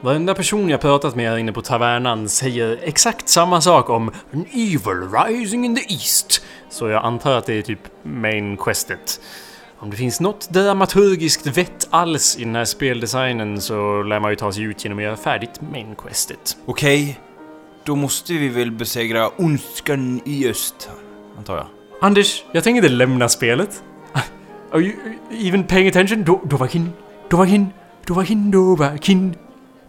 varenda 0.00 0.34
person 0.34 0.68
jag 0.68 0.80
pratat 0.80 1.16
med 1.16 1.30
här 1.30 1.36
inne 1.36 1.52
på 1.52 1.62
tavernan 1.62 2.28
säger 2.28 2.78
exakt 2.82 3.28
samma 3.28 3.60
sak 3.60 3.90
om 3.90 4.08
an 4.32 4.44
evil 4.52 5.08
rising 5.12 5.64
in 5.64 5.76
the 5.76 5.92
east. 5.92 6.42
Så 6.70 6.88
jag 6.88 7.04
antar 7.04 7.38
att 7.38 7.46
det 7.46 7.54
är 7.54 7.62
typ 7.62 7.78
main 8.02 8.56
questet. 8.56 9.20
Om 9.78 9.90
det 9.90 9.96
finns 9.96 10.20
något 10.20 10.50
dramaturgiskt 10.50 11.46
vett 11.46 11.88
alls 11.90 12.36
i 12.38 12.44
den 12.44 12.54
här 12.54 12.64
speldesignen 12.64 13.60
så 13.60 14.02
lär 14.02 14.20
man 14.20 14.30
ju 14.30 14.36
ta 14.36 14.52
sig 14.52 14.62
ut 14.62 14.84
genom 14.84 14.98
att 14.98 15.04
göra 15.04 15.16
färdigt 15.16 15.60
main 15.72 15.94
questet. 15.94 16.56
Okej. 16.66 17.20
Då 17.84 17.96
måste 17.96 18.32
vi 18.32 18.48
väl 18.48 18.70
besegra 18.70 19.28
ondskan 19.36 20.20
i 20.24 20.48
öst, 20.48 20.90
antar 21.38 21.56
jag. 21.56 21.66
Anders, 22.00 22.44
jag 22.52 22.64
tänker 22.64 22.82
inte 22.82 22.94
lämna 22.94 23.28
spelet. 23.28 23.82
Are 24.72 24.80
you 24.80 24.94
even 25.30 25.64
paying 25.64 25.88
attention? 25.88 26.24
Do 26.24 26.40
Dovahkin? 26.44 26.92
Dovahkin? 27.32 27.72
Dovahkin? 28.06 28.50
Dovahkin? 28.50 29.36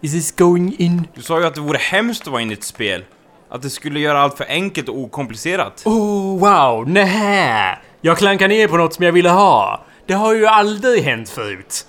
Is 0.00 0.12
this 0.12 0.32
going 0.32 0.74
in? 0.78 1.08
Du 1.14 1.22
sa 1.22 1.40
ju 1.40 1.46
att 1.46 1.54
det 1.54 1.60
vore 1.60 1.78
hemskt 1.78 2.22
att 2.22 2.28
vara 2.28 2.42
inne 2.42 2.52
i 2.52 2.56
ett 2.56 2.64
spel. 2.64 3.04
Att 3.48 3.62
det 3.62 3.70
skulle 3.70 4.00
göra 4.00 4.20
allt 4.20 4.36
för 4.36 4.46
enkelt 4.48 4.88
och 4.88 4.98
okomplicerat. 4.98 5.82
Oh, 5.84 6.38
wow, 6.38 6.88
nähä! 6.88 7.78
Jag 8.00 8.18
klankar 8.18 8.48
ner 8.48 8.68
på 8.68 8.76
något 8.76 8.94
som 8.94 9.04
jag 9.04 9.12
ville 9.12 9.28
ha. 9.28 9.84
Det 10.06 10.14
har 10.14 10.34
ju 10.34 10.46
aldrig 10.46 11.02
hänt 11.02 11.30
förut. 11.30 11.86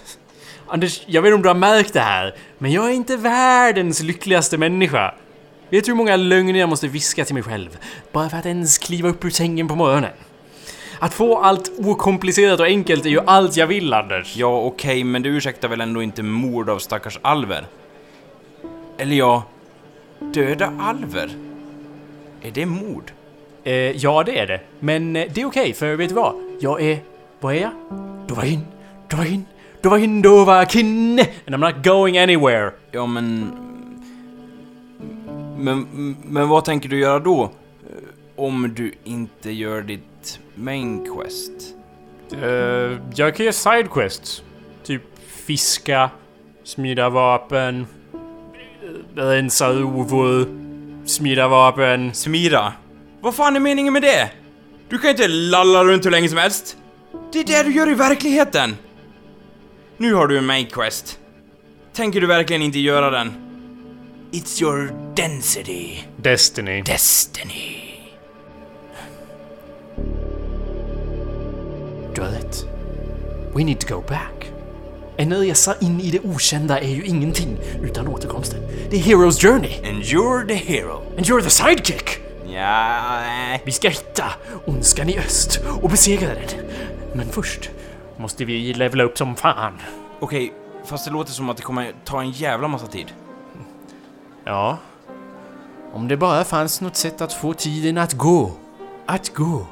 Anders, 0.68 1.02
jag 1.06 1.22
vet 1.22 1.28
inte 1.28 1.36
om 1.36 1.42
du 1.42 1.48
har 1.48 1.54
märkt 1.54 1.92
det 1.92 2.00
här, 2.00 2.34
men 2.58 2.72
jag 2.72 2.84
är 2.84 2.94
inte 2.94 3.16
världens 3.16 4.02
lyckligaste 4.02 4.58
människa. 4.58 5.14
Vet 5.70 5.84
du 5.84 5.90
hur 5.90 5.96
många 5.96 6.16
lögner 6.16 6.60
jag 6.60 6.68
måste 6.68 6.88
viska 6.88 7.24
till 7.24 7.34
mig 7.34 7.42
själv 7.42 7.78
bara 8.12 8.28
för 8.28 8.36
att 8.36 8.46
ens 8.46 8.78
kliva 8.78 9.08
upp 9.08 9.24
ur 9.24 9.30
sängen 9.30 9.68
på 9.68 9.74
morgonen? 9.74 10.12
Att 11.02 11.14
få 11.14 11.38
allt 11.38 11.72
okomplicerat 11.78 12.60
och 12.60 12.66
enkelt 12.66 13.06
är 13.06 13.10
ju 13.10 13.20
allt 13.26 13.56
jag 13.56 13.66
vill, 13.66 13.92
Anders. 13.92 14.36
Ja, 14.36 14.60
okej, 14.60 15.04
men 15.04 15.22
det 15.22 15.28
ursäktar 15.28 15.68
väl 15.68 15.80
ändå 15.80 16.02
inte 16.02 16.22
mord 16.22 16.70
av 16.70 16.78
stackars 16.78 17.18
alver? 17.22 17.66
Eller 18.98 19.16
ja, 19.16 19.42
döda 20.18 20.72
alver? 20.80 21.30
Är 22.42 22.50
det 22.50 22.66
mord? 22.66 23.12
Eh, 23.64 23.74
ja, 23.74 24.22
det 24.22 24.38
är 24.38 24.46
det. 24.46 24.60
Men 24.80 25.16
eh, 25.16 25.26
det 25.34 25.40
är 25.40 25.46
okej, 25.46 25.72
för 25.72 25.96
vet 25.96 26.08
du 26.08 26.14
vad? 26.14 26.34
Jag 26.60 26.82
är... 26.82 26.98
Vad 27.40 27.54
är 27.54 27.60
jag? 27.60 27.72
Dovahin, 28.28 28.60
Dovahin, 29.08 29.44
Dovahin, 29.80 30.22
Dovakin! 30.22 31.20
And 31.20 31.54
I'm 31.54 31.74
not 31.74 31.84
going 31.84 32.18
anywhere. 32.18 32.70
Ja, 32.90 33.06
men... 33.06 33.50
Men, 35.58 36.16
men 36.22 36.48
vad 36.48 36.64
tänker 36.64 36.88
du 36.88 36.98
göra 36.98 37.18
då? 37.18 37.42
Eh, 37.42 37.48
Om 38.36 38.74
du 38.76 38.92
inte 39.04 39.50
gör 39.50 39.82
ditt 39.82 40.11
main 40.54 41.06
quest? 41.06 41.52
Uh, 42.32 42.98
jag 43.14 43.36
kan 43.36 43.46
göra 43.46 43.52
sidequests. 43.52 44.42
Typ 44.84 45.02
fiska, 45.46 46.10
smida 46.64 47.08
vapen, 47.10 47.86
rensa 49.14 49.72
rovor, 49.72 50.46
smida 51.06 51.48
vapen. 51.48 52.14
Smira? 52.14 52.72
Vad 53.20 53.34
fan 53.34 53.56
är 53.56 53.60
meningen 53.60 53.92
med 53.92 54.02
det? 54.02 54.30
Du 54.88 54.98
kan 54.98 55.10
inte 55.10 55.28
lalla 55.28 55.84
runt 55.84 56.06
hur 56.06 56.10
länge 56.10 56.28
som 56.28 56.38
helst. 56.38 56.76
Det 57.32 57.38
är 57.40 57.44
det 57.44 57.62
du 57.62 57.74
gör 57.74 57.90
i 57.90 57.94
verkligheten. 57.94 58.76
Nu 59.96 60.14
har 60.14 60.26
du 60.26 60.38
en 60.38 60.46
main 60.46 60.66
quest. 60.66 61.18
Tänker 61.92 62.20
du 62.20 62.26
verkligen 62.26 62.62
inte 62.62 62.78
göra 62.78 63.10
den? 63.10 63.32
It's 64.32 64.62
your 64.62 64.92
density. 65.14 66.04
Destiny. 66.16 66.82
Destiny. 66.82 67.81
Du 72.14 72.20
har 72.20 72.28
rätt. 72.28 72.66
We 73.54 73.64
need 73.64 73.80
to 73.80 73.94
go 73.96 74.02
back. 74.08 74.52
En 75.16 75.34
resa 75.34 75.74
in 75.80 76.00
i 76.00 76.10
det 76.10 76.20
okända 76.20 76.80
är 76.80 76.88
ju 76.88 77.04
ingenting 77.04 77.58
utan 77.82 78.08
återkomsten. 78.08 78.60
Det 78.90 78.96
är 78.96 79.00
Hero's 79.00 79.40
Journey. 79.40 79.88
And 79.88 80.02
you're 80.02 80.48
the 80.48 80.54
hero. 80.54 81.02
And 81.16 81.26
you're 81.26 81.42
the 81.42 81.50
sidekick! 81.50 82.18
Ja, 82.46 83.20
nej. 83.20 83.62
Vi 83.64 83.72
ska 83.72 83.88
hitta 83.88 84.24
ondskan 84.66 85.08
i 85.08 85.18
öst 85.18 85.60
och 85.82 85.90
besegra 85.90 86.28
den. 86.28 86.66
Men 87.14 87.28
först 87.28 87.70
måste 88.16 88.44
vi 88.44 88.74
levela 88.74 89.04
upp 89.04 89.18
som 89.18 89.36
fan. 89.36 89.72
Okej, 90.20 90.52
fast 90.84 91.04
det 91.04 91.10
låter 91.10 91.32
som 91.32 91.50
att 91.50 91.56
det 91.56 91.62
kommer 91.62 91.92
ta 92.04 92.20
en 92.20 92.30
jävla 92.30 92.68
massa 92.68 92.86
tid. 92.86 93.06
Ja. 94.44 94.78
Om 95.92 96.08
det 96.08 96.16
bara 96.16 96.44
fanns 96.44 96.80
något 96.80 96.96
sätt 96.96 97.20
att 97.20 97.32
få 97.32 97.54
tiden 97.54 97.98
att 97.98 98.12
gå. 98.12 98.52
Att 99.06 99.34
gå. 99.34 99.66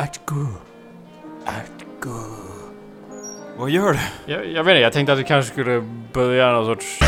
Att 0.00 0.26
gå. 0.26 0.46
Att 1.46 2.02
gå. 2.02 2.20
Vad 3.56 3.70
gör 3.70 3.92
du? 3.92 4.32
Jag, 4.32 4.46
jag 4.46 4.64
vet 4.64 4.72
inte, 4.72 4.82
jag 4.82 4.92
tänkte 4.92 5.12
att 5.12 5.18
vi 5.18 5.24
kanske 5.24 5.52
skulle 5.52 5.80
börja 6.12 6.52
någon 6.52 6.66
sorts... 6.66 6.98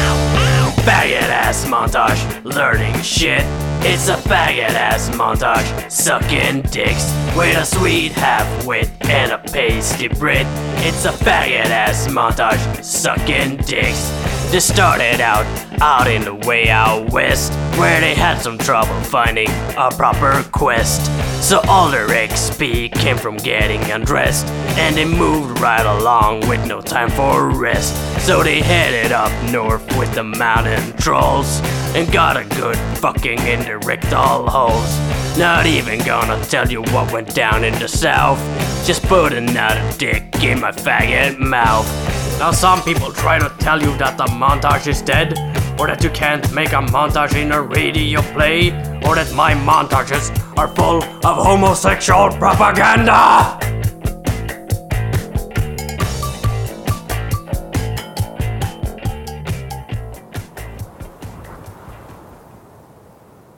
Faggot 0.77 1.31
ass 1.43 1.69
montage, 1.69 2.19
learning 2.45 2.95
shit. 3.03 3.45
It's 3.83 4.11
a 4.13 4.17
faggot 4.17 4.77
ass 4.77 5.17
montage, 5.17 5.91
sucking 5.91 6.63
dicks 6.63 7.15
with 7.37 7.63
a 7.63 7.65
sweet 7.65 8.13
half 8.13 8.67
wit 8.67 8.91
and 9.01 9.33
a 9.33 9.39
pasty 9.39 10.09
Brit. 10.09 10.47
It's 10.77 11.07
a 11.07 11.13
faggot 11.13 11.71
ass 11.71 12.09
montage, 12.09 12.83
sucking 12.83 13.57
dicks 13.57 14.20
They 14.51 14.59
started 14.59 15.21
out 15.21 15.47
out 15.81 16.07
in 16.09 16.23
the 16.23 16.35
way 16.35 16.69
out 16.69 17.11
west, 17.13 17.53
where 17.79 18.01
they 18.01 18.15
had 18.15 18.39
some 18.39 18.59
trouble 18.59 19.01
finding 19.05 19.49
a 19.79 19.91
proper 19.91 20.45
quest. 20.53 21.07
So 21.41 21.61
all 21.69 21.91
their 21.91 22.09
XP 22.09 22.93
came 22.93 23.17
from 23.17 23.37
getting 23.37 23.81
undressed, 23.91 24.47
and 24.77 24.97
they 24.97 25.05
moved 25.05 25.61
right 25.61 25.87
along 25.87 26.49
with 26.49 26.67
no 26.67 26.81
time 26.81 27.11
for 27.11 27.49
rest. 27.49 27.95
So 28.27 28.43
they 28.43 28.61
headed 28.61 29.13
up 29.13 29.31
north 29.51 29.87
with 29.97 30.13
the 30.15 30.25
mountain 30.25 30.97
trolls, 30.97 31.61
and 31.95 32.13
got 32.13 32.37
a 32.37 32.45
good 32.57 32.77
fucking 32.99 33.39
in 33.39 33.61
the 33.61 33.79
rectal 33.79 34.49
holes. 34.49 34.99
Not 35.39 35.67
even 35.67 36.01
gonna 36.01 36.45
tell 36.45 36.69
you 36.69 36.83
what 36.93 37.13
went 37.13 37.35
down 37.35 37.65
in 37.65 37.79
the 37.79 37.89
south. 37.89 38.41
Just 38.85 39.03
put 39.05 39.33
another 39.33 39.97
dick 39.97 40.25
in 40.43 40.61
my 40.61 40.73
faggot 40.73 41.39
mouth. 41.39 42.20
Now 42.41 42.53
some 42.53 42.81
people 42.81 43.13
try 43.13 43.39
to 43.39 43.51
tell 43.59 43.83
you 43.83 43.95
that 43.99 44.17
the 44.17 44.25
montage 44.25 44.87
is 44.87 45.03
dead, 45.03 45.35
or 45.79 45.87
that 45.89 46.03
you 46.03 46.09
can't 46.09 46.55
make 46.55 46.73
a 46.73 46.81
montage 46.81 47.37
in 47.37 47.53
a 47.53 47.61
radio 47.61 48.23
play, 48.23 48.71
or 49.05 49.15
that 49.15 49.31
my 49.35 49.53
montages 49.53 50.31
are 50.57 50.69
full 50.69 51.03
of 51.03 51.47
homosexual 51.47 52.31
propaganda! 52.31 53.61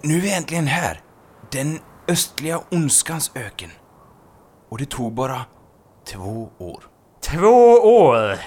Nu 0.03 0.17
är 0.17 0.21
vi 0.21 0.35
äntligen 0.35 0.67
här. 0.67 1.01
Den 1.51 1.79
östliga 2.09 2.61
ondskans 2.71 3.31
öken. 3.35 3.71
Och 4.69 4.79
det 4.79 4.91
tog 4.91 5.13
bara 5.13 5.41
två 6.13 6.51
år. 6.59 6.83
Två 7.21 7.73
år. 7.99 8.39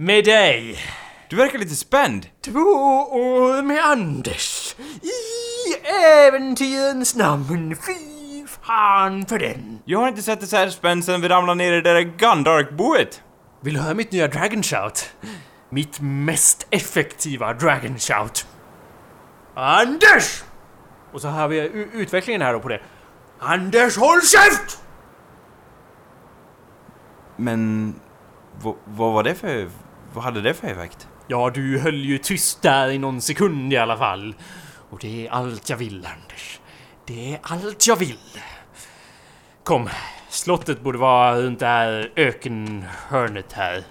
Med 0.00 0.24
dig. 0.24 0.78
Du 1.30 1.36
verkar 1.36 1.58
lite 1.58 1.74
spänd. 1.74 2.26
Två 2.44 2.60
år 3.10 3.62
med 3.62 3.84
Anders. 3.84 4.76
I 5.02 5.88
äventyrens 6.26 7.16
namn. 7.16 7.76
Fy 7.76 8.46
fan 8.46 9.26
för 9.26 9.38
den. 9.38 9.78
Jag 9.84 9.98
har 9.98 10.08
inte 10.08 10.22
sett 10.22 10.40
dig 10.40 10.48
så 10.48 10.56
här 10.56 10.68
spänd 10.68 11.04
sen 11.04 11.20
vi 11.20 11.28
ramlade 11.28 11.58
ner 11.58 11.72
i 11.72 11.80
det 11.80 11.94
där 11.94 12.00
Gundark-boet. 12.00 13.22
Vill 13.60 13.74
du 13.74 13.80
höra 13.80 13.94
mitt 13.94 14.12
nya 14.12 14.28
Dragon 14.28 14.62
Shout? 14.62 15.10
Mitt 15.70 16.00
mest 16.00 16.66
effektiva 16.70 17.54
Dragon 17.54 17.98
Shout. 17.98 18.46
Anders! 19.54 20.42
Och 21.12 21.20
så 21.20 21.28
har 21.28 21.48
vi 21.48 21.58
utvecklingen 21.92 22.42
här 22.42 22.52
då 22.52 22.60
på 22.60 22.68
det. 22.68 22.80
Anders, 23.38 23.96
håll 23.96 24.22
käft! 24.22 24.82
Men... 27.36 27.94
vad 28.84 29.12
var 29.12 29.22
det 29.22 29.34
för... 29.34 29.68
Vad 30.14 30.24
hade 30.24 30.40
det 30.40 30.54
för 30.54 30.68
effekt? 30.68 31.08
Ja, 31.26 31.50
du 31.50 31.78
höll 31.78 32.04
ju 32.04 32.18
tyst 32.18 32.62
där 32.62 32.90
i 32.90 32.98
någon 32.98 33.20
sekund 33.20 33.72
i 33.72 33.76
alla 33.76 33.96
fall. 33.96 34.34
Och 34.90 34.98
det 35.00 35.26
är 35.26 35.30
allt 35.30 35.70
jag 35.70 35.76
vill, 35.76 36.06
Anders. 36.06 36.60
Det 37.06 37.32
är 37.34 37.38
allt 37.42 37.86
jag 37.86 37.96
vill. 37.96 38.18
Kom, 39.64 39.88
slottet 40.28 40.80
borde 40.80 40.98
vara 40.98 41.40
runt 41.40 41.58
det 41.58 41.66
här 41.66 42.12
ökenhörnet 42.16 43.52
här. 43.52 43.84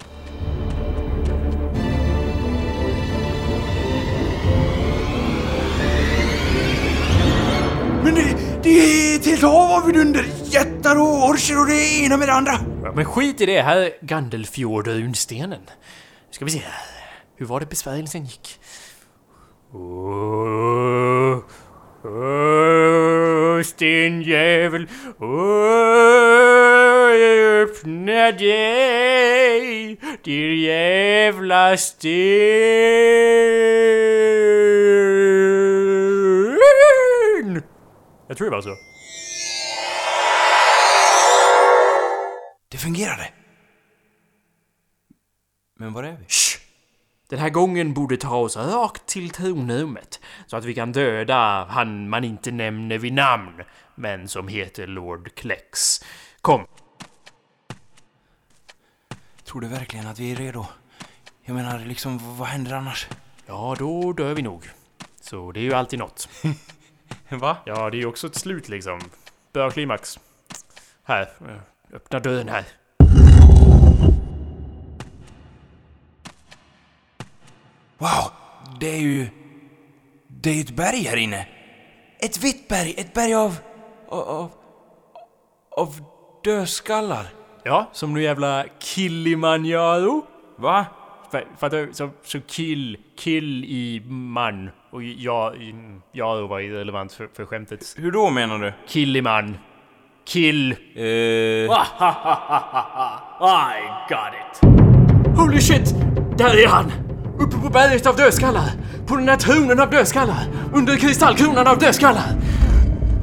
Men 8.03 8.15
det, 8.15 8.37
det 8.63 8.69
är 8.69 9.15
ett 9.15 9.25
helt 9.25 9.41
hav 9.41 9.71
av 9.71 9.85
vidunder! 9.85 10.25
Jättar 10.43 10.99
och 10.99 11.29
orcher 11.29 11.59
och 11.59 11.67
det 11.67 12.03
ena 12.05 12.17
med 12.17 12.27
det 12.27 12.33
andra! 12.33 12.53
Ja, 12.83 12.91
men 12.95 13.05
skit 13.05 13.41
i 13.41 13.45
det, 13.45 13.61
här 13.61 13.77
är 13.77 13.91
Gandelfjord 14.01 14.87
och 14.87 14.93
runstenen. 14.93 15.61
Nu 16.27 16.33
ska 16.33 16.45
vi 16.45 16.51
se 16.51 16.59
här. 16.59 16.73
Hur 17.35 17.45
var 17.45 17.59
det 17.59 17.65
besvärjelsen 17.65 18.25
gick? 18.25 18.59
Åh, 19.73 21.39
åh, 22.03 23.61
stenjävel, 23.61 24.87
åh, 25.19 26.07
öppna 27.63 28.31
dig, 28.31 29.99
din 30.23 30.61
jävla 30.61 31.77
sten! 31.77 32.07
Jag 38.27 38.37
tror 38.37 38.49
det 38.49 38.55
var 38.55 38.61
så. 38.61 38.75
Det 42.71 42.77
fungerade. 42.77 43.36
Men 45.77 45.93
var 45.93 46.03
är 46.03 46.17
vi? 46.19 46.25
Shh! 46.27 46.59
Den 47.29 47.39
här 47.39 47.49
gången 47.49 47.93
borde 47.93 48.17
ta 48.17 48.37
oss 48.37 48.57
rakt 48.57 49.05
till 49.05 49.29
tronrummet 49.29 50.19
så 50.45 50.57
att 50.57 50.65
vi 50.65 50.73
kan 50.73 50.91
döda 50.91 51.65
han 51.65 52.09
man 52.09 52.23
inte 52.23 52.51
nämner 52.51 52.97
vid 52.97 53.13
namn, 53.13 53.63
men 53.95 54.27
som 54.27 54.47
heter 54.47 54.87
Lord 54.87 55.35
Klex. 55.35 56.03
Kom! 56.41 56.67
Tror 59.43 59.61
du 59.61 59.67
verkligen 59.67 60.07
att 60.07 60.19
vi 60.19 60.31
är 60.31 60.35
redo? 60.35 60.65
Jag 61.43 61.55
menar, 61.55 61.79
liksom, 61.79 62.37
vad 62.37 62.47
händer 62.47 62.73
annars? 62.73 63.07
Ja, 63.45 63.75
då 63.79 64.13
dör 64.13 64.33
vi 64.33 64.41
nog. 64.41 64.69
Så 65.21 65.51
det 65.51 65.59
är 65.59 65.63
ju 65.63 65.73
alltid 65.73 65.99
något. 65.99 66.29
Va? 67.29 67.57
Ja, 67.65 67.89
det 67.89 67.97
är 67.97 67.99
ju 67.99 68.05
också 68.05 68.27
ett 68.27 68.35
slut 68.35 68.69
liksom. 68.69 68.99
Bra 69.53 69.71
klimax. 69.71 70.19
Här, 71.03 71.21
eh, 71.21 71.95
öppna 71.95 72.19
dörren 72.19 72.49
här. 72.49 72.65
Wow! 77.97 78.31
Det 78.79 78.89
är 78.95 78.99
ju... 78.99 79.27
Det 80.27 80.49
är 80.49 80.53
ju 80.53 80.61
ett 80.61 80.75
berg 80.75 80.99
här 81.03 81.17
inne. 81.17 81.47
Ett 82.19 82.43
vitt 82.43 82.67
berg, 82.67 82.93
ett 82.97 83.13
berg 83.13 83.33
av... 83.33 83.55
av... 84.09 84.51
av 85.77 85.95
dödskallar. 86.43 87.25
Ja, 87.63 87.89
som 87.91 88.13
nu 88.13 88.21
jävla 88.23 88.65
Kilimanjaro. 88.79 90.25
Va? 90.57 90.85
Fa- 91.31 91.45
Fattar? 91.57 91.89
Så, 91.91 92.09
så 92.23 92.39
kill, 92.41 92.97
kill 93.17 93.63
i 93.65 94.01
man. 94.09 94.69
Och 94.91 95.03
ja, 95.03 95.53
i- 95.55 95.99
Jaro 96.11 96.47
var 96.47 96.59
irrelevant 96.59 97.13
för, 97.13 97.29
för 97.33 97.45
skämtet. 97.45 97.95
Hur 97.97 98.11
då 98.11 98.29
menar 98.29 98.59
du? 98.59 98.73
Killiman. 98.87 99.57
Kill. 100.25 100.71
Eh... 100.95 101.03
I 101.03 101.67
got 104.09 104.33
it. 104.33 104.61
Holy 105.37 105.61
shit! 105.61 105.95
Där 106.37 106.63
är 106.63 106.67
han! 106.67 106.91
Uppe 107.39 107.57
på 107.57 107.69
berget 107.69 108.05
av 108.05 108.15
dödskallar! 108.15 108.71
På 109.05 109.15
den 109.15 109.29
här 109.29 109.37
tronen 109.37 109.79
av 109.79 109.89
dödskallar! 109.89 110.47
Under 110.73 110.97
kristallkronan 110.97 111.67
av 111.67 111.79
dödskallar! 111.79 112.35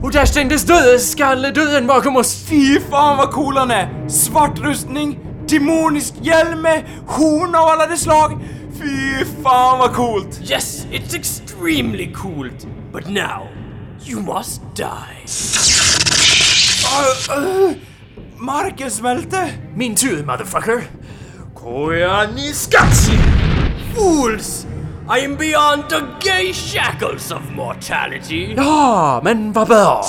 Och 0.03 0.13
där 0.13 0.25
stängdes 0.25 0.65
dödsskalledörren 0.65 1.87
bakom 1.87 2.17
oss! 2.17 2.45
Fy 2.49 2.81
fan 2.81 3.17
vad 3.17 3.31
cool 3.31 3.57
han 3.57 3.71
är! 3.71 4.09
Svart 4.09 4.59
rustning, 4.59 5.19
demonisk 5.49 6.15
hjälm 6.21 6.61
med 6.61 6.85
horn 7.07 7.55
av 7.55 7.69
alla 7.69 7.87
de 7.87 7.97
slag. 7.97 8.39
Fy 8.81 9.25
fan 9.43 9.79
vad 9.79 9.93
coolt! 9.93 10.41
Yes, 10.51 10.87
it's 10.93 11.17
extremely 11.17 12.13
cool, 12.15 12.51
but 12.93 13.09
now 13.09 13.49
you 14.07 14.21
must 14.21 14.63
die. 14.77 15.25
Uh, 16.85 17.39
uh, 17.39 17.73
marken 18.37 18.91
smälte! 18.91 19.51
Min 19.75 19.95
tur, 19.97 20.25
motherfucker! 20.25 20.83
Koyaanisqatsi! 21.55 23.44
Fools! 23.95 24.67
I 25.09 25.25
am 25.25 25.37
beyond 25.37 25.89
the 25.89 26.01
gay 26.21 26.53
shackles 26.53 27.31
of 27.31 27.41
mortality. 27.57 28.55
Ja, 28.57 29.21
men 29.25 29.53
vad 29.53 29.69
bra! 29.69 30.05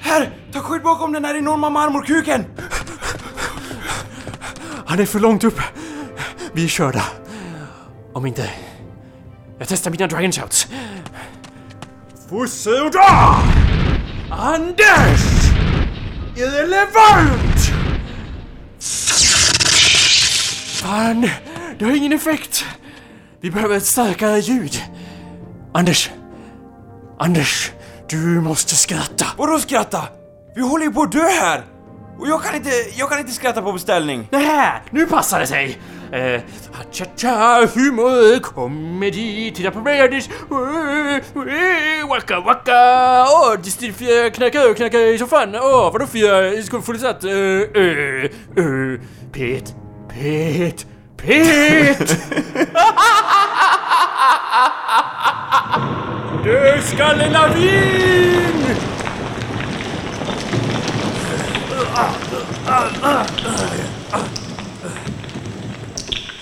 Här, 0.00 0.30
ta 0.52 0.60
skydd 0.60 0.82
bakom 0.82 1.12
den 1.12 1.24
här 1.24 1.34
enorma 1.34 1.70
marmorkuken! 1.70 2.44
Han 4.86 5.00
är 5.00 5.06
för 5.06 5.20
långt 5.20 5.44
upp. 5.44 5.60
Vi 6.52 6.64
är 6.64 6.68
körda. 6.68 7.04
Om 8.12 8.26
inte... 8.26 8.50
Jag 9.58 9.68
testar 9.68 9.90
mina 9.90 10.06
dragon 10.06 10.32
shouts. 10.32 10.68
Fusse 12.30 12.70
och 12.70 12.90
dra! 12.90 13.36
Anders! 14.30 15.20
Irrelevant! 16.36 17.47
Fan, 20.88 21.20
det 21.78 21.84
har 21.84 21.96
ingen 21.96 22.12
effekt. 22.12 22.64
Vi 23.40 23.50
behöver 23.50 23.76
ett 23.76 23.86
starkare 23.86 24.38
ljud. 24.38 24.82
Anders. 25.74 26.10
Anders, 27.18 27.72
du 28.10 28.16
måste 28.16 28.76
skratta. 28.76 29.26
Vadå 29.36 29.58
skratta? 29.58 30.02
Vi 30.54 30.62
håller 30.62 30.84
ju 30.84 30.92
på 30.92 31.02
att 31.02 31.12
dö 31.12 31.22
här! 31.22 31.62
Och 32.18 32.28
jag 32.28 32.42
kan 32.42 32.54
inte, 32.54 32.70
jag 32.96 33.10
kan 33.10 33.18
inte 33.18 33.32
skratta 33.32 33.62
på 33.62 33.72
beställning. 33.72 34.28
Nähä, 34.30 34.80
nu 34.90 35.06
passar 35.06 35.40
det 35.40 35.46
sig! 35.46 35.78
Eh, 36.12 36.40
cha-cha, 36.92 37.66
humor, 37.74 38.40
komedi, 38.40 39.52
titta 39.56 39.70
på 39.70 39.80
Redis, 39.80 40.28
waka 42.08 42.40
waka, 42.40 43.24
åh, 43.28 43.52
oh, 43.52 43.60
distilfjär, 43.62 44.30
knacka, 44.30 44.74
knacka 44.74 44.98
i 44.98 45.18
soffan, 45.18 45.54
åh, 45.54 45.92
vadå 45.92 46.06
fjär, 46.06 46.62
skål 46.62 46.82
fullsatt, 46.82 47.24
eh, 47.24 47.32
eh, 47.32 48.24
eh, 48.56 49.00
pet, 49.32 49.74
pet, 50.08 50.86
Pete! 51.16 51.98
Dödskallelavin! 56.44 58.76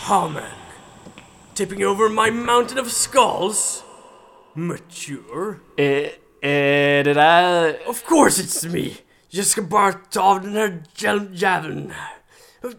Haman. 0.00 0.42
Tipping 1.54 1.82
over 1.82 2.08
my 2.08 2.30
mountain 2.30 2.78
of 2.78 2.92
skulls? 2.92 3.82
Mature? 4.54 5.60
Eh, 5.76 5.84
eh, 5.84 7.04
det 7.04 7.14
där... 7.14 7.88
Of 7.88 8.04
course 8.04 8.42
it's 8.42 8.68
me! 8.68 8.90
Jag 9.28 9.46
ska 9.46 9.62
bara 9.62 9.92
ta 9.92 10.22
av 10.22 10.46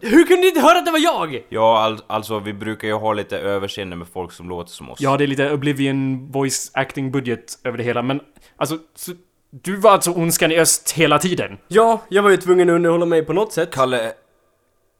Hur 0.00 0.24
kunde 0.24 0.40
ni 0.40 0.48
inte 0.48 0.60
höra 0.60 0.78
att 0.78 0.86
det 0.86 0.92
var 0.92 0.98
jag? 0.98 1.46
Ja, 1.48 1.78
all, 1.78 2.00
alltså 2.06 2.38
vi 2.38 2.52
brukar 2.52 2.88
ju 2.88 2.94
ha 2.94 3.12
lite 3.12 3.38
överseende 3.38 3.96
med 3.96 4.08
folk 4.08 4.32
som 4.32 4.48
låter 4.48 4.72
som 4.72 4.90
oss. 4.90 5.00
Ja, 5.00 5.16
det 5.16 5.24
är 5.24 5.26
lite 5.26 5.52
Oblivion 5.52 6.30
voice 6.32 6.70
acting 6.74 7.10
budget 7.10 7.58
över 7.64 7.78
det 7.78 7.84
hela, 7.84 8.02
men 8.02 8.20
alltså... 8.56 8.78
Så, 8.94 9.12
du 9.50 9.76
var 9.76 9.90
alltså 9.90 10.10
ondskan 10.10 10.52
i 10.52 10.58
öst 10.58 10.92
hela 10.92 11.18
tiden? 11.18 11.58
Ja, 11.68 12.02
jag 12.08 12.22
var 12.22 12.30
ju 12.30 12.36
tvungen 12.36 12.70
att 12.70 12.74
underhålla 12.74 13.06
mig 13.06 13.24
på 13.24 13.32
något 13.32 13.52
sätt. 13.52 13.70
Kalle, 13.70 14.12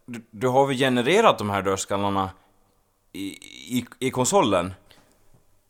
du, 0.07 0.21
du 0.31 0.49
har 0.49 0.67
väl 0.67 0.77
genererat 0.77 1.39
de 1.39 1.51
här 1.51 1.63
dödskallarna 1.63 2.31
i, 3.13 3.27
i, 3.79 3.87
i 3.99 4.11
konsolen? 4.11 4.75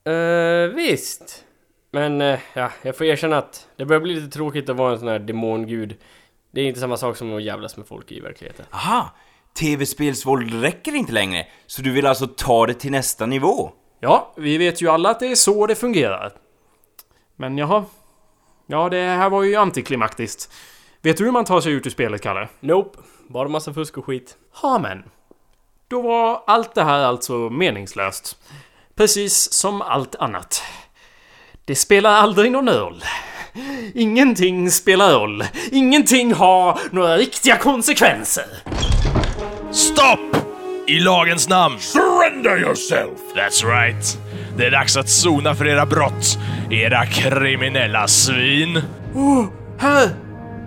Uh, 0.09 0.75
visst. 0.75 1.45
Men 1.91 2.21
uh, 2.21 2.39
ja, 2.55 2.71
jag 2.83 2.97
får 2.97 3.07
erkänna 3.07 3.39
att 3.39 3.69
det 3.77 3.85
börjar 3.85 4.01
bli 4.01 4.15
lite 4.15 4.29
tråkigt 4.29 4.69
att 4.69 4.77
vara 4.77 4.93
en 4.93 4.99
sån 4.99 5.09
här 5.09 5.19
demongud. 5.19 5.97
Det 6.59 6.63
är 6.63 6.67
inte 6.67 6.81
samma 6.81 6.97
sak 6.97 7.17
som 7.17 7.37
att 7.37 7.43
jävlas 7.43 7.77
med 7.77 7.87
folk 7.87 8.13
i 8.13 8.21
verkligheten. 8.21 8.67
Aha! 8.71 9.11
TV-spelsvåld 9.55 10.63
räcker 10.63 10.95
inte 10.95 11.13
längre, 11.13 11.47
så 11.67 11.83
du 11.83 11.93
vill 11.93 12.07
alltså 12.07 12.27
ta 12.27 12.67
det 12.67 12.75
till 12.75 12.91
nästa 12.91 13.27
nivå? 13.27 13.73
Ja, 14.01 14.33
vi 14.37 14.59
vet 14.59 14.83
ju 14.83 14.89
alla 14.89 15.11
att 15.11 15.21
det 15.21 15.27
är 15.27 15.35
så 15.35 15.67
det 15.67 15.75
fungerar. 15.75 16.33
Men 17.37 17.59
jaha. 17.59 17.85
Ja, 18.67 18.89
det 18.89 19.03
här 19.03 19.31
var 19.31 19.43
ju 19.43 19.57
antiklimaktiskt. 19.57 20.53
Vet 21.03 21.17
du 21.17 21.25
hur 21.25 21.33
man 21.33 21.45
tar 21.45 21.61
sig 21.61 21.73
ut 21.73 21.87
ur 21.87 21.91
spelet, 21.91 22.23
Kalle? 22.23 22.49
Nope. 22.61 22.99
Bara 23.29 23.49
massa 23.49 23.75
fusk 23.75 23.99
och 23.99 24.05
skit. 24.05 24.37
Ja, 24.63 24.79
men. 24.79 25.03
Då 25.89 26.03
var 26.03 26.43
allt 26.47 26.75
det 26.75 26.85
här 26.85 27.05
alltså 27.05 27.33
meningslöst. 27.33 28.39
Precis 28.95 29.53
som 29.53 29.83
allt 29.83 30.15
annat. 30.15 30.63
Det 31.65 31.75
spelar 31.75 32.11
aldrig 32.11 32.53
någon 32.53 32.69
roll. 32.69 33.03
Ingenting 33.95 34.71
spelar 34.71 35.13
roll. 35.13 35.45
Ingenting 35.71 36.35
har 36.35 36.79
några 36.91 37.17
riktiga 37.17 37.57
konsekvenser. 37.57 38.45
Stopp! 39.73 40.37
I 40.87 41.01
lagens 41.01 41.49
namn. 41.49 41.79
Surrender 41.79 42.59
yourself! 42.59 43.19
That's 43.37 43.65
right. 43.67 44.19
Det 44.57 44.67
är 44.67 44.71
dags 44.71 44.97
att 44.97 45.09
sona 45.09 45.55
för 45.55 45.67
era 45.67 45.87
brott, 45.87 46.39
era 46.71 47.07
kriminella 47.07 48.09
svin. 48.09 48.83
Oh, 49.15 49.47
här! 49.79 50.09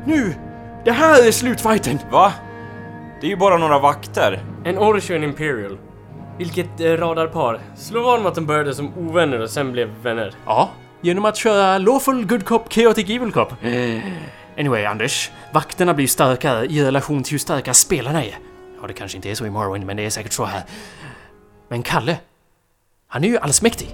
Nu! 0.06 0.34
Det 0.86 0.92
här 0.92 1.28
är 1.28 1.32
slutfighten! 1.32 2.00
Va? 2.12 2.34
Det 3.22 3.28
är 3.28 3.30
ju 3.30 3.38
bara 3.38 3.58
några 3.58 3.80
vakter. 3.80 4.40
En 4.66 4.78
Orch 4.78 5.10
och 5.10 5.16
en 5.16 5.24
Imperial. 5.24 5.78
Vilket 6.38 6.80
eh, 6.80 6.86
radarpar. 6.86 7.60
Slå 7.76 8.02
vad 8.04 8.20
om 8.20 8.26
att 8.26 8.36
de 8.36 8.46
började 8.46 8.76
som 8.76 8.94
ovänner 8.98 9.40
och 9.40 9.50
sen 9.50 9.72
blev 9.72 9.90
vänner. 10.04 10.34
Ja, 10.46 10.70
genom 11.02 11.26
att 11.26 11.38
köra 11.38 11.78
Lawful 11.78 12.26
Good 12.26 12.46
Cop, 12.46 12.74
Chaotic 12.74 13.10
Evil 13.10 13.32
Cop. 13.32 13.54
Anyway, 14.60 14.86
Anders. 14.86 15.30
Vakterna 15.52 15.94
blir 15.94 16.08
starkare 16.08 16.66
i 16.66 16.84
relation 16.84 17.24
till 17.24 17.32
hur 17.32 17.40
starka 17.40 17.74
spelarna 17.74 18.24
är. 18.24 18.38
Ja, 18.82 18.88
det 18.88 18.94
kanske 18.94 19.16
inte 19.16 19.30
är 19.32 19.36
så 19.36 19.46
i 19.46 19.50
Morrowind, 19.50 19.86
men 19.86 19.98
det 19.98 20.06
är 20.06 20.10
säkert 20.10 20.34
så 20.34 20.46
här. 20.46 20.62
Men 21.70 21.84
Kalle, 21.84 22.18
han 23.08 23.24
är 23.24 23.28
ju 23.28 23.38
allsmäktig. 23.38 23.90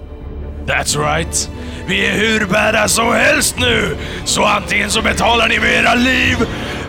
That's 0.66 0.98
right. 1.14 1.50
Vi 1.86 2.06
är 2.06 2.12
hur 2.12 2.46
bära 2.46 2.88
som 2.88 3.12
helst 3.12 3.58
nu! 3.58 3.96
Så 4.24 4.44
antingen 4.44 4.90
så 4.90 5.02
betalar 5.02 5.48
ni 5.48 5.58
med 5.58 5.72
era 5.72 5.94
liv, 5.94 6.36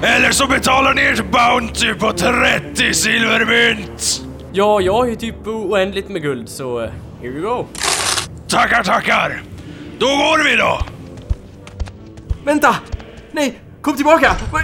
eller 0.02 0.32
så 0.32 0.48
betalar 0.48 0.94
ni 0.94 1.02
ert 1.02 1.24
Bounty 1.32 1.94
på 1.94 2.12
30 2.12 2.94
silvermynt! 2.94 4.22
Ja, 4.52 4.82
jag 4.82 4.94
har 4.94 5.06
ju 5.06 5.16
typ 5.16 5.48
oändligt 5.48 6.10
med 6.10 6.22
guld 6.22 6.50
så... 6.50 6.82
eh, 6.82 6.90
here 7.22 7.32
we 7.32 7.40
go. 7.40 7.66
Tackar, 8.48 8.84
tackar! 8.84 9.42
Då 10.00 10.06
går 10.06 10.44
vi 10.44 10.56
då! 10.56 10.80
Vänta! 12.46 12.76
Nej, 13.32 13.60
kom 13.82 13.96
tillbaka! 13.96 14.36
Vad- 14.52 14.64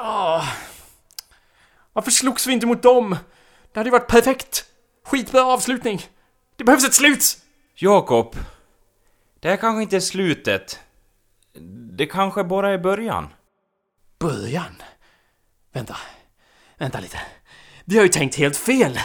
Åh. 0.00 0.48
Varför 1.92 2.10
slogs 2.10 2.46
vi 2.46 2.52
inte 2.52 2.66
mot 2.66 2.82
dem? 2.82 3.16
Det 3.72 3.80
hade 3.80 3.88
ju 3.88 3.92
varit 3.92 4.08
perfekt! 4.08 4.64
Skitbra 5.06 5.44
avslutning! 5.44 6.02
Det 6.56 6.64
behövs 6.64 6.84
ett 6.84 6.94
slut! 6.94 7.38
Jakob, 7.74 8.36
det 9.40 9.48
här 9.48 9.56
kanske 9.56 9.82
inte 9.82 9.96
är 9.96 10.00
slutet. 10.00 10.80
Det 11.96 12.06
kanske 12.06 12.44
bara 12.44 12.70
är 12.70 12.78
början. 12.78 13.28
Början? 14.18 14.82
Vänta. 15.72 15.96
Vänta 16.78 17.00
lite. 17.00 17.20
Vi 17.84 17.96
har 17.96 18.02
ju 18.02 18.08
tänkt 18.08 18.36
helt 18.36 18.56
fel. 18.56 19.00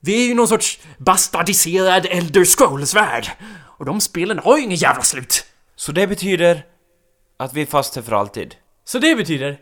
Vi 0.00 0.22
är 0.24 0.28
ju 0.28 0.34
någon 0.34 0.48
sorts 0.48 0.80
bastardiserad 0.98 2.06
Elder 2.06 2.44
Scrolls-värld. 2.44 3.30
Och 3.78 3.84
de 3.84 4.00
spelen 4.00 4.38
har 4.38 4.56
ju 4.56 4.62
ingen 4.64 4.76
jävla 4.76 5.02
slut. 5.02 5.44
Så 5.76 5.92
det 5.92 6.06
betyder 6.06 6.66
att 7.36 7.54
vi 7.54 7.62
är 7.62 7.66
fast 7.66 7.96
här 7.96 8.02
för 8.02 8.12
alltid. 8.12 8.54
Så 8.84 8.98
det 8.98 9.16
betyder 9.16 9.60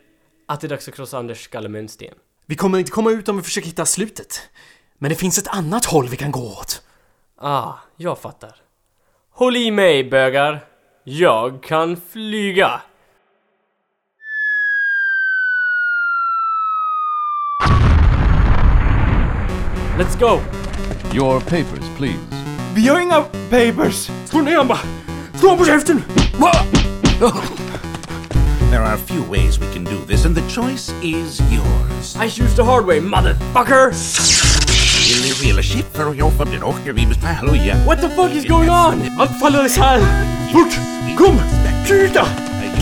att 0.48 0.60
det 0.60 0.66
är 0.66 0.68
dags 0.68 0.88
att 0.88 0.94
krossa 0.94 1.18
Anders 1.18 1.44
skalle 1.44 1.68
med 1.68 1.78
en 1.78 1.88
sten. 1.88 2.14
Vi 2.46 2.54
kommer 2.56 2.78
inte 2.78 2.90
komma 2.90 3.10
ut 3.10 3.28
om 3.28 3.36
vi 3.36 3.42
försöker 3.42 3.66
hitta 3.68 3.86
slutet. 3.86 4.48
Men 4.98 5.10
det 5.10 5.16
finns 5.16 5.38
ett 5.38 5.48
annat 5.48 5.84
håll 5.84 6.08
vi 6.08 6.16
kan 6.16 6.30
gå 6.30 6.40
åt. 6.40 6.82
Ah, 7.38 7.72
jag 7.96 8.18
fattar. 8.18 8.56
Håll 9.32 9.56
i 9.56 9.70
mig 9.70 10.10
bögar. 10.10 10.64
Jag 11.04 11.62
kan 11.62 12.00
flyga. 12.10 12.80
Let's 19.98 20.18
go! 20.20 20.40
Your 21.14 21.40
papers, 21.40 21.96
please. 21.96 22.35
Vi 22.76 22.88
har 22.88 23.00
inga 23.00 23.22
papers! 23.50 24.10
Slå 24.24 24.40
ner 24.40 24.56
honom 24.56 24.68
bara! 24.68 24.78
Slå 25.38 25.48
honom! 25.48 25.66
There 28.70 28.82
are 28.82 28.94
a 28.94 28.98
few 28.98 29.22
ways 29.30 29.58
we 29.58 29.66
can 29.72 29.84
do 29.84 30.04
this, 30.06 30.26
and 30.26 30.36
the 30.36 30.42
choice 30.50 30.92
is 31.02 31.40
yours. 31.40 32.16
I 32.16 32.28
choose 32.28 32.54
the 32.56 32.64
hard 32.64 32.86
way, 32.86 33.00
motherfucker! 33.00 33.92
Really, 35.08 35.32
really 35.42 35.62
shit 35.62 35.86
för 35.92 36.14
jag 36.14 36.32
för 36.32 36.44
det 36.44 36.62
åker 36.62 36.92
vi 36.92 37.06
med 37.06 37.16
halleluja. 37.16 37.76
What 37.86 38.00
the 38.00 38.08
fuck 38.08 38.32
is 38.32 38.44
going 38.44 38.70
on? 38.70 39.02
Allt 39.18 39.40
faller 39.40 39.66
isär! 39.66 40.00
Fort! 40.52 40.74
Kom! 41.18 41.40
Kuta! 41.86 42.26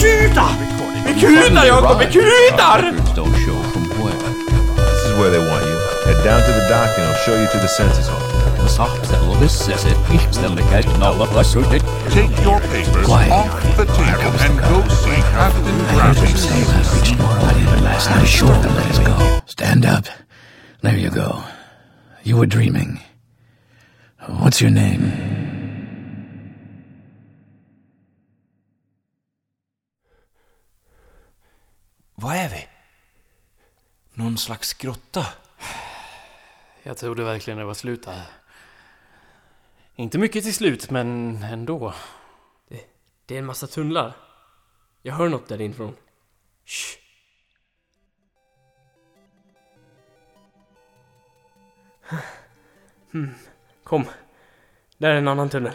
Kuta! 0.00 0.48
Vi 1.06 1.20
kutar 1.20 1.64
Jakob, 1.66 1.98
vi 1.98 2.06
kutar! 2.06 2.82
Records 2.82 3.14
don't 3.16 3.36
show 3.46 3.62
from 3.72 3.82
where. 4.02 4.18
This 4.76 5.04
is 5.06 5.12
where 5.18 5.30
they 5.30 5.50
want 5.50 5.64
you. 5.64 5.76
Head 6.06 6.24
down 6.24 6.40
to 6.40 6.52
the 6.52 6.66
dock 6.68 6.98
and 6.98 7.06
I'll 7.06 7.24
show 7.26 7.36
you 7.40 7.46
to 7.46 7.58
the 7.58 7.68
census 7.68 8.08
hall. 8.08 8.33
Take 12.10 12.42
your 12.44 12.60
papers 12.60 13.06
Quiet. 13.06 13.32
off 13.32 13.76
the 13.76 13.84
table 13.84 14.32
and 14.40 14.58
go 14.60 14.88
see 14.88 15.20
Captain 15.32 15.78
Graphics. 15.92 16.44
Stand 19.46 19.84
up. 19.84 20.06
There 20.82 20.96
you 20.96 21.10
go. 21.10 21.42
You 22.22 22.36
were 22.36 22.46
dreaming. 22.46 23.00
What's 24.28 24.60
your 24.60 24.70
name? 24.70 25.12
Vad 32.14 32.36
är 32.36 32.48
vi? 32.48 32.66
Någon 34.14 34.38
slags 34.38 34.74
grotta? 34.74 35.26
Jag 36.82 36.98
trodde 36.98 37.24
verkligen 37.24 37.58
det 37.58 37.64
var 37.64 37.74
slut 37.74 38.04
där. 38.04 38.22
Inte 39.96 40.18
mycket 40.18 40.44
till 40.44 40.54
slut, 40.54 40.90
men 40.90 41.36
ändå. 41.42 41.94
Det 43.26 43.34
är 43.34 43.38
en 43.38 43.46
massa 43.46 43.66
tunnlar. 43.66 44.12
Jag 45.02 45.14
hör 45.14 45.28
något 45.28 45.48
där 45.48 45.60
inifrån. 45.60 45.96
Shh. 46.64 46.98
Hmm. 53.12 53.34
Kom. 53.84 54.04
Där 54.98 55.10
är 55.10 55.14
en 55.14 55.28
annan 55.28 55.50
tunnel. 55.50 55.72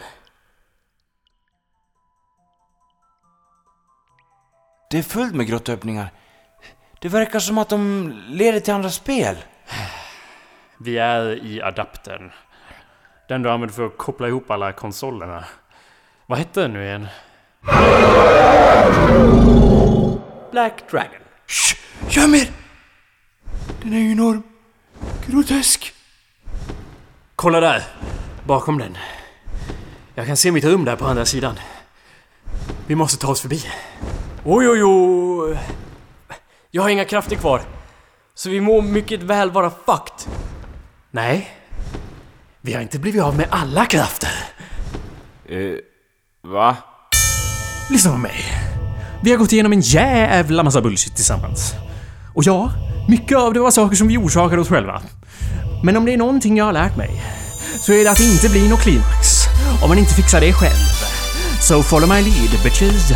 Det 4.90 4.98
är 4.98 5.02
fullt 5.02 5.34
med 5.34 5.46
grottöppningar. 5.46 6.12
Det 7.00 7.08
verkar 7.08 7.38
som 7.38 7.58
att 7.58 7.68
de 7.68 8.10
leder 8.28 8.60
till 8.60 8.74
andra 8.74 8.90
spel. 8.90 9.36
Vi 10.78 10.98
är 10.98 11.44
i 11.46 11.62
adaptern. 11.62 12.32
Den 13.30 13.42
du 13.42 13.50
använder 13.50 13.74
för 13.74 13.86
att 13.86 13.96
koppla 13.96 14.28
ihop 14.28 14.50
alla 14.50 14.72
konsolerna. 14.72 15.44
Vad 16.26 16.38
hette 16.38 16.60
den 16.60 16.72
nu 16.72 16.84
igen? 16.84 17.06
Black 20.50 20.90
Dragon. 20.90 21.20
Shh! 21.46 21.76
Göm 22.08 22.34
er! 22.34 22.50
Den 23.82 23.92
är 23.92 23.98
ju 23.98 24.12
enorm. 24.12 24.42
Grotesk. 25.26 25.92
Kolla 27.36 27.60
där! 27.60 27.82
Bakom 28.44 28.78
den. 28.78 28.96
Jag 30.14 30.26
kan 30.26 30.36
se 30.36 30.52
mitt 30.52 30.64
rum 30.64 30.84
där 30.84 30.96
på 30.96 31.06
andra 31.06 31.24
sidan. 31.24 31.54
Vi 32.86 32.94
måste 32.94 33.18
ta 33.18 33.30
oss 33.30 33.40
förbi. 33.40 33.62
Oj, 34.44 34.68
oj, 34.68 34.84
oj. 34.84 35.58
Jag 36.70 36.82
har 36.82 36.88
inga 36.88 37.04
krafter 37.04 37.36
kvar. 37.36 37.60
Så 38.34 38.50
vi 38.50 38.60
må 38.60 38.80
mycket 38.80 39.22
väl 39.22 39.50
vara 39.50 39.70
fucked. 39.70 40.32
Nej. 41.10 41.59
Vi 42.62 42.72
har 42.72 42.80
inte 42.80 42.98
blivit 42.98 43.22
av 43.22 43.36
med 43.36 43.46
alla 43.50 43.86
krafter. 43.86 44.30
Eh, 45.48 45.58
va? 46.50 46.76
Lyssna 47.90 48.12
på 48.12 48.18
mig. 48.18 48.44
Vi 49.22 49.30
har 49.30 49.38
gått 49.38 49.52
igenom 49.52 49.72
en 49.72 49.80
jävla 49.80 50.62
massa 50.62 50.80
bullshit 50.80 51.16
tillsammans. 51.16 51.72
Och 52.34 52.44
ja, 52.44 52.72
mycket 53.08 53.38
av 53.38 53.54
det 53.54 53.60
var 53.60 53.70
saker 53.70 53.96
som 53.96 54.08
vi 54.08 54.18
orsakade 54.18 54.62
oss 54.62 54.68
själva. 54.68 55.02
Men 55.84 55.96
om 55.96 56.04
det 56.04 56.12
är 56.12 56.16
någonting 56.16 56.56
jag 56.56 56.64
har 56.64 56.72
lärt 56.72 56.96
mig 56.96 57.22
så 57.80 57.92
är 57.92 58.04
det 58.04 58.10
att 58.10 58.18
det 58.18 58.24
inte 58.24 58.48
blir 58.48 58.68
något 58.68 58.82
klimax 58.82 59.44
om 59.82 59.88
man 59.88 59.98
inte 59.98 60.14
fixar 60.14 60.40
det 60.40 60.52
själv. 60.52 60.86
So 61.60 61.82
follow 61.82 62.08
my 62.08 62.22
lead, 62.22 62.50
bitches. 62.64 63.12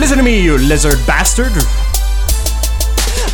Listen 0.00 0.18
to 0.18 0.24
me, 0.24 0.30
you 0.30 0.58
lizard 0.58 1.06
bastard. 1.06 1.87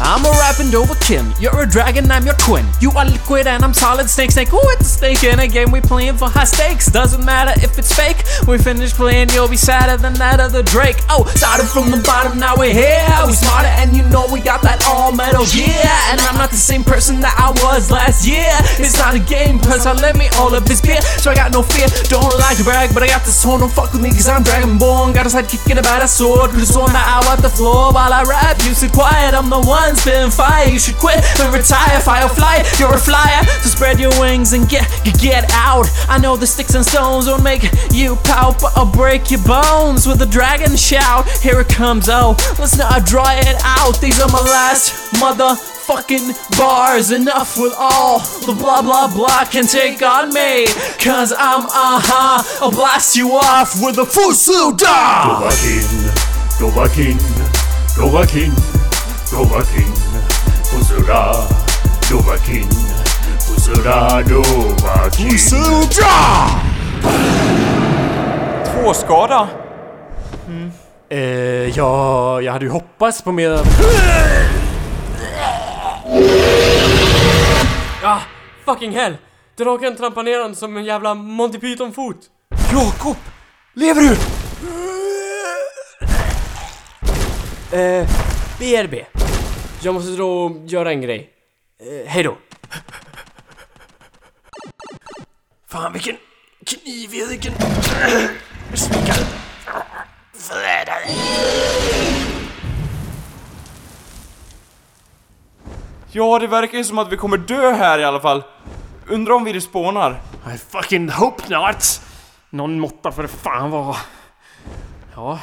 I'm 0.04 0.22
a 0.26 0.30
rapping 0.36 0.74
over 0.74 0.94
Kim. 0.96 1.32
You're 1.40 1.62
a 1.62 1.66
dragon, 1.66 2.10
I'm 2.10 2.26
your 2.26 2.34
twin. 2.34 2.68
You 2.78 2.90
are 2.90 3.06
liquid 3.06 3.46
and 3.46 3.64
I'm 3.64 3.72
solid 3.72 4.10
snake 4.10 4.32
snake. 4.32 4.52
Ooh, 4.52 4.60
it's 4.76 4.82
a 4.82 4.98
snake 5.00 5.24
in 5.24 5.40
a 5.40 5.48
game 5.48 5.70
we 5.70 5.80
playing 5.80 6.18
for 6.18 6.28
high 6.28 6.44
stakes. 6.44 6.92
Doesn't 6.92 7.24
matter 7.24 7.58
if 7.64 7.78
it's 7.78 7.88
fake. 7.90 8.20
We 8.46 8.58
finish 8.58 8.92
playing, 8.92 9.30
you'll 9.30 9.48
be 9.48 9.56
sadder 9.56 9.96
than 9.96 10.12
that 10.20 10.40
of 10.40 10.52
the 10.52 10.62
Drake. 10.62 11.00
Oh, 11.08 11.24
started 11.34 11.64
from 11.64 11.90
the 11.90 12.04
bottom, 12.04 12.38
now 12.38 12.52
we're 12.54 12.74
here. 12.74 13.00
We 13.24 13.32
smarter 13.32 13.72
and 13.80 13.96
you 13.96 14.04
know 14.12 14.28
we 14.30 14.40
got 14.44 14.60
that 14.60 14.84
all 14.84 15.10
metal 15.10 15.48
gear. 15.48 15.72
And 16.12 16.20
I'm 16.20 16.36
not 16.36 16.50
the 16.50 16.60
same 16.60 16.84
person 16.84 17.20
that 17.24 17.32
I 17.40 17.56
was 17.64 17.90
last 17.90 18.28
year. 18.28 18.52
It's 18.76 18.98
not 19.00 19.16
a 19.16 19.22
game, 19.24 19.58
plus 19.58 19.86
I 19.86 19.94
let 19.94 20.20
me 20.20 20.28
all 20.36 20.52
of 20.54 20.66
this 20.68 20.82
beer. 20.82 21.00
So 21.16 21.30
I 21.30 21.34
got 21.34 21.50
no 21.50 21.62
fear. 21.62 21.88
Don't 22.12 22.28
like 22.44 22.58
to 22.58 22.64
brag, 22.64 22.92
but 22.92 23.02
I 23.02 23.08
got 23.08 23.24
this 23.24 23.42
horn. 23.42 23.60
Don't 23.60 23.72
fuck 23.72 23.90
with 23.96 24.02
me, 24.02 24.12
cause 24.12 24.28
I'm 24.28 24.44
Dragonborn. 24.44 25.16
Got 25.16 25.24
a 25.24 25.32
sidekick 25.32 25.64
and 25.70 25.80
a 25.80 25.82
badass 25.82 26.20
sword. 26.20 26.52
Just 26.60 26.76
on 26.76 26.92
the 26.92 27.00
hour 27.00 27.24
at 27.32 27.40
the 27.40 27.48
floor 27.48 27.88
while 27.96 28.12
I 28.12 28.20
rap. 28.28 28.60
You 28.68 28.76
sit 28.76 28.92
quiet, 28.92 29.32
I'm 29.32 29.48
the 29.48 29.64
one 29.64 29.93
spitting 29.96 30.30
fire. 30.30 30.68
You 30.68 30.78
should 30.78 30.96
quit 30.96 31.22
and 31.40 31.52
retire. 31.54 32.00
Firefly, 32.00 32.64
you're 32.78 32.94
a 32.94 32.98
flyer. 32.98 33.44
So 33.62 33.68
spread 33.70 34.00
your 34.00 34.12
wings 34.20 34.52
and 34.52 34.68
get 34.68 34.88
get 35.20 35.44
out. 35.52 35.86
I 36.08 36.18
know 36.18 36.36
the 36.36 36.46
sticks 36.46 36.74
and 36.74 36.84
stones 36.84 37.26
won't 37.26 37.42
make 37.42 37.62
you 37.92 38.16
pout, 38.24 38.60
but 38.60 38.72
I'll 38.76 38.90
break 38.90 39.30
your 39.30 39.42
bones 39.42 40.06
with 40.06 40.20
a 40.22 40.26
dragon 40.26 40.76
shout. 40.76 41.28
Here 41.40 41.60
it 41.60 41.68
comes, 41.68 42.08
oh, 42.08 42.36
let's 42.58 42.76
not 42.76 43.06
dry 43.06 43.36
it 43.38 43.56
out. 43.62 44.00
These 44.00 44.20
are 44.20 44.28
my 44.28 44.40
last 44.40 45.20
mother 45.20 45.54
motherfucking 45.84 46.58
bars. 46.58 47.10
Enough 47.10 47.58
with 47.58 47.74
all 47.78 48.18
the 48.46 48.54
blah 48.58 48.82
blah 48.82 49.12
blah 49.12 49.44
can 49.44 49.66
take 49.66 50.02
on 50.02 50.32
me. 50.32 50.66
Cause 51.00 51.32
I'm 51.32 51.64
uh 51.66 52.00
huh, 52.02 52.64
I'll 52.64 52.70
blast 52.70 53.16
you 53.16 53.32
off 53.32 53.80
with 53.82 53.98
a 53.98 54.04
fusu 54.04 54.76
da! 54.76 55.40
go 56.58 56.70
back 56.70 56.90
Dovahkin, 57.94 58.73
Dovahkin, 59.34 59.92
Pusura, 60.70 61.34
Dovahkin, 62.10 62.68
Pusura, 63.46 64.22
Dovahkin. 64.22 65.30
Fusuda! 65.30 66.46
Två 68.64 68.94
skada? 68.94 69.48
Eh, 71.08 71.18
ja, 71.76 72.40
jag 72.40 72.52
hade 72.52 72.64
ju 72.64 72.70
hoppats 72.70 73.22
på 73.22 73.32
mer... 73.32 73.60
Ah, 78.04 78.20
fucking 78.64 78.92
hell! 78.92 79.16
Draken 79.58 79.96
trampar 79.96 80.22
ner 80.22 80.38
honom 80.38 80.54
som 80.54 80.76
en 80.76 80.84
jävla 80.84 81.14
Monty 81.14 81.58
Python-fot. 81.58 82.16
Jakob! 82.72 83.16
Lever 83.74 84.00
du? 84.00 84.16
Eh, 87.78 88.08
BRB. 88.58 89.13
Jag 89.84 89.94
måste 89.94 90.10
dra 90.10 90.44
och 90.44 90.66
göra 90.66 90.90
en 90.90 91.00
grej. 91.00 91.30
Eh, 91.78 92.08
hejdå. 92.08 92.36
Fan 95.68 95.92
vilken 95.92 96.16
kniv 96.66 97.14
i 97.14 97.24
ryggen. 97.24 97.52
Svikar. 98.74 99.16
Förrädare. 100.32 101.04
Ja, 106.12 106.38
det 106.38 106.46
verkar 106.46 106.78
ju 106.78 106.84
som 106.84 106.98
att 106.98 107.12
vi 107.12 107.16
kommer 107.16 107.36
dö 107.36 107.72
här 107.72 107.98
i 107.98 108.04
alla 108.04 108.20
fall. 108.20 108.42
Undrar 109.06 109.34
om 109.34 109.44
vi 109.44 109.52
respawnar. 109.52 110.20
I 110.54 110.58
fucking 110.58 111.10
hope 111.10 111.42
not! 111.48 112.00
Någon 112.50 112.80
måtta 112.80 113.12
för 113.12 113.26
fan 113.26 113.70
vara. 113.70 113.96
Ja. 115.14 115.38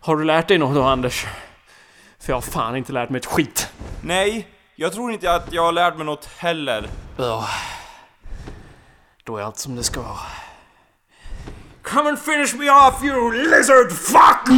Har 0.00 0.16
du 0.16 0.24
lärt 0.24 0.48
dig 0.48 0.58
något 0.58 0.74
då 0.74 0.82
Anders? 0.82 1.26
För 2.28 2.32
jag 2.32 2.36
har 2.36 2.42
fan 2.42 2.76
inte 2.76 2.92
lärt 2.92 3.10
mig 3.10 3.18
ett 3.18 3.26
skit. 3.26 3.68
Nej, 4.02 4.48
jag 4.76 4.92
tror 4.92 5.12
inte 5.12 5.32
att 5.32 5.52
jag 5.52 5.62
har 5.62 5.72
lärt 5.72 5.96
mig 5.96 6.06
något 6.06 6.24
heller. 6.24 6.88
Ja. 7.16 7.48
Då 9.24 9.36
är 9.36 9.42
allt 9.42 9.58
som 9.58 9.76
det 9.76 9.82
ska 9.82 10.02
vara. 10.02 10.16
Come 11.82 12.08
and 12.08 12.18
finish 12.18 12.54
me 12.54 12.70
off 12.70 13.04
you 13.04 13.32
lizard 13.32 13.92
fuck! 13.92 14.48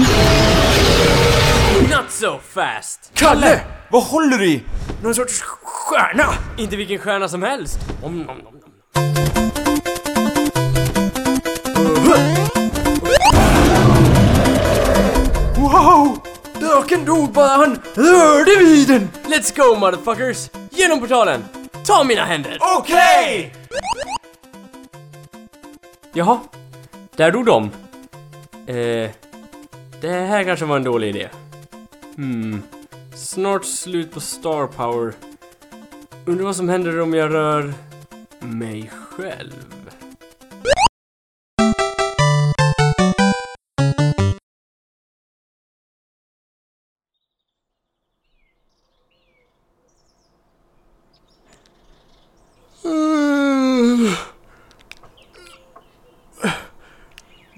Not 1.90 2.10
so 2.10 2.38
fast! 2.38 3.12
Kalle! 3.14 3.60
Vad 3.90 4.02
håller 4.02 4.38
du 4.38 4.46
i? 4.46 4.62
Någon 5.02 5.14
sorts 5.14 5.40
stjärna! 5.40 6.26
Inte 6.58 6.76
vilken 6.76 6.98
stjärna 6.98 7.28
som 7.28 7.42
helst. 7.42 7.78
Om, 8.02 8.18
nom, 8.18 8.38
nom, 8.38 8.54
nom. 8.54 9.29
Draken 16.90 17.06
dog 17.06 17.32
bara 17.32 17.48
han 17.48 17.78
rörde 17.94 18.64
vid 18.64 18.88
den! 18.88 19.08
Let's 19.24 19.56
go 19.56 19.78
motherfuckers! 19.78 20.50
Genom 20.70 21.00
portalen! 21.00 21.44
Ta 21.86 22.04
mina 22.04 22.24
händer! 22.24 22.58
Okej! 22.78 23.54
Jaha, 26.12 26.40
där 27.16 27.30
dog 27.30 27.46
de. 27.46 27.64
Eh, 28.66 29.10
det 30.00 30.10
här 30.10 30.44
kanske 30.44 30.64
var 30.64 30.76
en 30.76 30.84
dålig 30.84 31.08
idé. 31.08 31.28
Hmm, 32.16 32.62
snart 33.14 33.64
slut 33.64 34.12
på 34.12 34.20
star 34.20 34.66
power. 34.66 35.12
Undrar 36.26 36.44
vad 36.44 36.56
som 36.56 36.68
händer 36.68 37.00
om 37.00 37.14
jag 37.14 37.34
rör 37.34 37.72
mig 38.40 38.90
själv. 39.10 39.79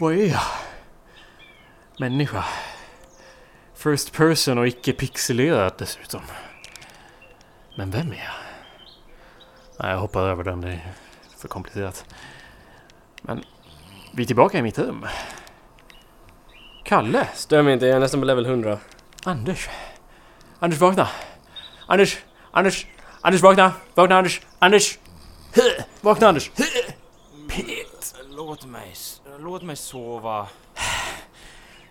Vad 0.02 0.14
är 0.14 0.26
jag? 0.26 0.42
Människa. 1.98 2.44
First 3.74 4.12
person 4.12 4.58
och 4.58 4.66
icke 4.66 4.92
pixelerat 4.92 5.78
dessutom. 5.78 6.20
Men 7.76 7.90
vem 7.90 8.12
är 8.12 8.16
jag? 8.16 8.34
Nej, 9.80 9.90
jag 9.90 9.98
hoppar 9.98 10.22
över 10.22 10.44
den. 10.44 10.60
Det 10.60 10.68
är 10.68 10.92
för 11.38 11.48
komplicerat. 11.48 12.04
Men 13.22 13.44
vi 14.14 14.22
är 14.22 14.26
tillbaka 14.26 14.58
i 14.58 14.62
mitt 14.62 14.78
rum. 14.78 15.06
Kalle? 16.84 17.28
Stör 17.34 17.62
mig 17.62 17.74
inte, 17.74 17.86
jag 17.86 17.96
är 17.96 18.00
nästan 18.00 18.20
på 18.20 18.26
level 18.26 18.46
100. 18.46 18.78
Anders? 19.24 19.68
Anders 20.58 20.80
vakna! 20.80 21.08
Anders! 21.86 22.18
Anders! 22.50 22.86
Anders 23.20 23.42
vakna! 23.42 23.72
Vakna 23.94 24.16
Anders! 24.16 24.40
Anders! 24.58 24.98
Vakna 26.00 26.28
Anders! 26.28 26.50
Pet! 27.48 28.14
Låt 28.30 28.64
mig, 28.64 28.94
låt 29.38 29.62
mig 29.62 29.76
sova. 29.76 30.46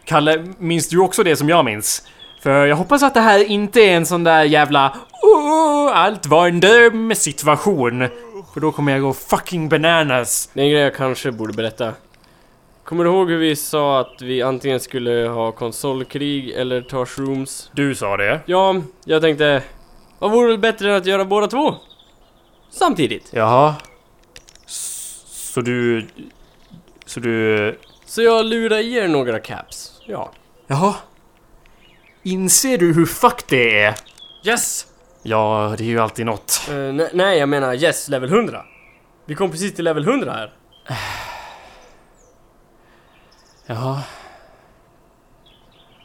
Kalle, 0.06 0.46
minns 0.58 0.90
du 0.90 1.00
också 1.00 1.24
det 1.24 1.36
som 1.36 1.50
jag 1.50 1.66
minns? 1.66 2.08
För 2.42 2.66
jag 2.66 2.76
hoppas 2.76 3.04
att 3.04 3.14
det 3.14 3.20
här 3.20 3.44
inte 3.44 3.82
är 3.82 3.96
en 3.98 4.06
sån 4.06 4.24
där 4.24 4.44
jävla 4.44 4.96
oh, 5.22 5.92
allt 5.98 6.26
var 6.26 6.48
en 6.48 6.60
dröm 6.60 7.16
situation. 7.16 8.08
För 8.54 8.60
då 8.60 8.72
kommer 8.72 8.92
jag 8.92 9.02
gå 9.02 9.14
fucking 9.14 9.70
bananas. 9.70 10.50
Det 10.54 10.62
är 10.62 10.66
en 10.66 10.72
grej 10.72 10.82
jag 10.82 10.96
kanske 10.96 11.32
borde 11.32 11.54
berätta. 11.54 11.94
Kommer 12.84 13.04
du 13.04 13.10
ihåg 13.10 13.30
hur 13.30 13.38
vi 13.38 13.56
sa 13.56 14.00
att 14.00 14.22
vi 14.22 14.42
antingen 14.42 14.80
skulle 14.80 15.28
ha 15.30 15.52
konsolkrig 15.52 16.50
eller 16.50 16.82
ta 16.82 17.06
shrooms? 17.06 17.70
Du 17.74 17.96
sa 17.96 18.18
det. 18.18 18.42
Ja, 18.46 18.76
jag 19.06 19.22
tänkte... 19.22 19.64
Vad 20.20 20.32
vore 20.32 20.48
väl 20.48 20.58
bättre 20.58 20.90
än 20.92 20.96
att 20.98 21.06
göra 21.06 21.26
båda 21.26 21.48
två? 21.48 21.76
Samtidigt. 22.72 23.30
Jaha. 23.34 23.76
S- 24.66 25.24
Så 25.28 25.62
du... 25.62 26.08
Så 27.12 27.20
du... 27.20 27.78
Så 28.06 28.22
jag 28.22 28.46
lurar 28.46 28.78
i 28.78 28.98
er 28.98 29.08
några 29.08 29.40
caps. 29.40 30.02
Ja. 30.06 30.32
Jaha. 30.68 30.96
Inser 32.24 32.78
du 32.78 32.94
hur 32.94 33.06
fuck 33.06 33.48
det 33.48 33.80
är? 33.82 33.96
Yes! 34.44 34.88
Ja, 35.24 35.76
det 35.78 35.84
är 35.84 35.88
ju 35.88 36.00
alltid 36.00 36.26
något. 36.26 36.66
Eh, 36.70 36.74
ne- 36.74 37.10
nej, 37.14 37.40
jag 37.40 37.50
menar 37.50 37.74
yes, 37.74 38.08
level 38.08 38.30
100. 38.34 38.66
Vi 39.26 39.36
kom 39.36 39.52
precis 39.52 39.76
till 39.76 39.86
level 39.86 40.08
100 40.08 40.32
här. 40.32 40.54
Jaha. 43.66 44.02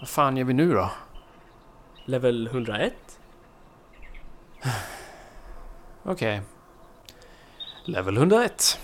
Vad 0.01 0.09
fan 0.09 0.37
gör 0.37 0.45
vi 0.45 0.55
nu 0.55 0.73
då? 0.73 0.90
Level 2.05 2.47
101? 2.47 2.92
Okej. 6.05 6.42
Level 7.85 8.16
101. 8.16 8.79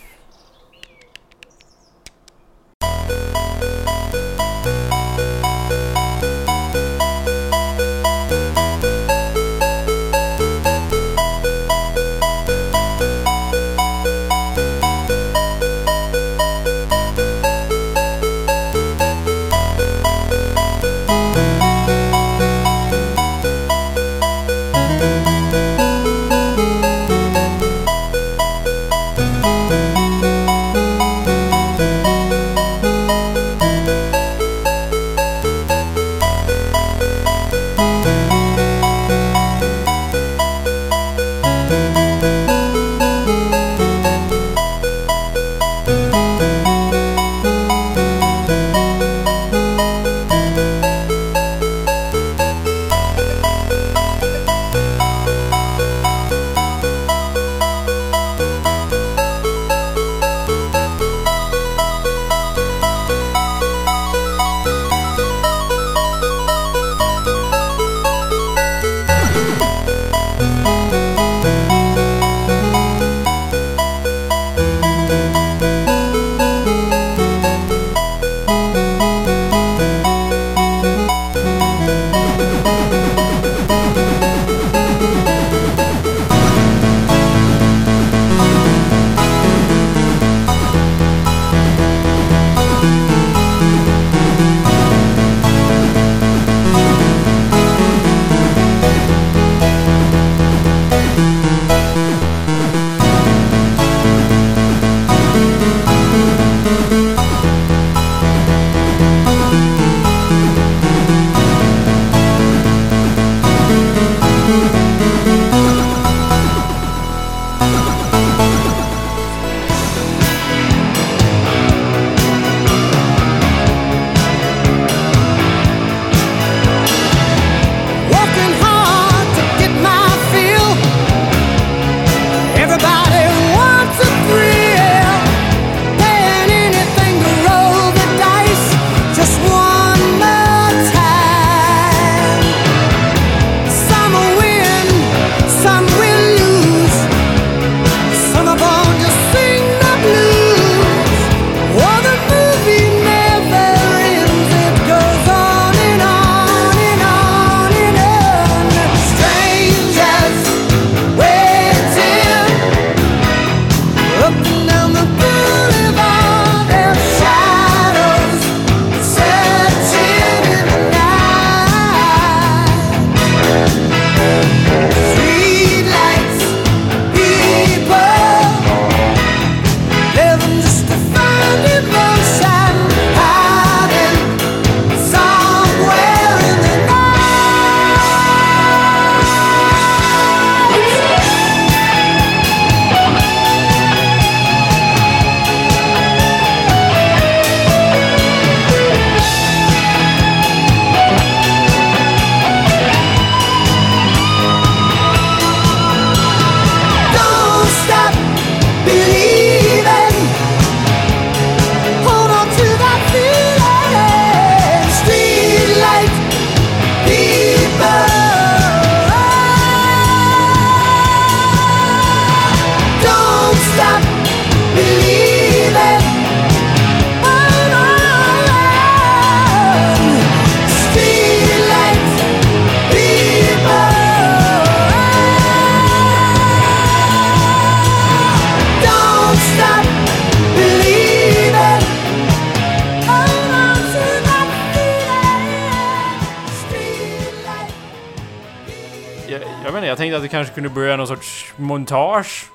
Jag 249.93 249.99
tänkte 249.99 250.17
att 250.17 250.25
vi 250.25 250.29
kanske 250.29 250.55
kunde 250.55 250.69
börja 250.69 250.97
någon 250.97 251.07
sorts 251.07 251.55
montage. 251.57 252.51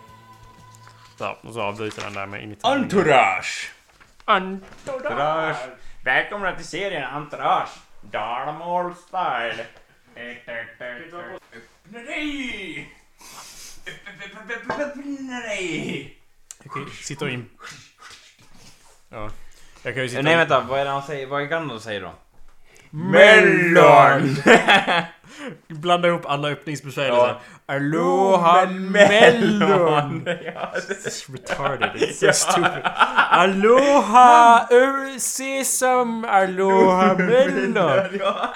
Så, 1.17 1.38
och 1.41 1.53
så 1.53 1.61
avbryter 1.61 2.01
den 2.01 2.13
där 2.13 2.25
med 2.25 2.43
ingenting. 2.43 2.71
Entourage! 2.71 3.71
Entourage! 4.25 5.57
Välkomna 6.03 6.55
till 6.55 6.65
serien 6.65 7.03
Entourage! 7.03 7.69
Dalmål 8.01 8.95
style! 8.95 9.65
Öppna 11.85 11.99
dig! 11.99 12.89
Öppna 14.79 15.39
dig! 15.39 16.17
Jag 16.63 16.73
kan 16.73 16.83
ju 16.83 16.89
sitta 16.89 17.25
och 17.25 17.31
in... 17.31 17.49
Ja. 19.09 19.29
Jag 19.83 19.93
kan 19.93 20.03
ju 20.03 20.09
sitta 20.09 20.21
Nej 20.21 20.38
vänta, 20.38 20.59
vad 20.59 20.79
är 20.79 20.85
det 20.85 20.91
han 20.91 21.03
säger? 21.03 21.27
Vad 21.27 21.41
är 21.41 21.45
Gandalf 21.45 21.83
säger 21.83 22.01
då? 22.01 22.13
Mellon! 22.89 24.35
Blanda 25.67 26.07
ihop 26.07 26.25
alla 26.25 26.49
öppningsbesked 26.49 27.07
Ja. 27.07 27.41
Aloha 27.65 28.65
melon! 28.65 30.23
Ja, 30.45 30.73
It's 30.89 31.31
retarded, 31.33 31.89
it's 32.01 32.13
so 32.13 32.31
stupid. 32.33 32.81
Aloha 33.31 34.67
sesam, 35.19 36.25
aloha 36.25 37.13
melon! 37.17 38.09
Ja. 38.19 38.53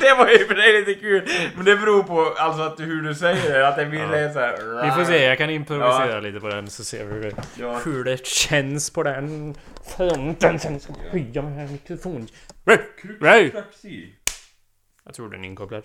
Det 0.00 0.14
var 0.14 0.28
ju 0.28 0.46
för 0.46 0.54
dig 0.54 0.72
lite 0.72 1.00
kul, 1.00 1.28
men 1.56 1.64
det 1.64 1.76
beror 1.76 2.02
på 2.02 2.34
alltså 2.38 2.62
att 2.62 2.80
hur 2.80 3.02
du 3.02 3.14
säger 3.14 3.58
det, 3.58 3.68
att 3.68 3.76
det 3.76 3.86
blir 3.86 4.00
Ja. 4.00 4.18
ja. 4.18 4.32
så 4.32 4.40
här. 4.40 4.82
Vi 4.84 4.90
får 4.90 5.04
se, 5.04 5.24
jag 5.24 5.38
kan 5.38 5.50
improvisera 5.50 6.20
lite 6.20 6.40
på 6.40 6.48
den 6.48 6.70
så 6.70 6.84
ser 6.84 7.04
vi 7.04 7.32
hur 7.84 8.04
det, 8.04 8.26
känns 8.26 8.90
på 8.90 9.02
den 9.02 9.54
fronten. 9.96 10.58
Sen 10.58 10.80
ska 10.80 10.92
höja 11.10 11.42
den 11.42 11.52
här 11.52 11.66
mikrofonen. 11.66 12.28
Jag 15.06 15.14
tror 15.14 15.30
den 15.30 15.44
är 15.44 15.48
inkopplad. 15.48 15.84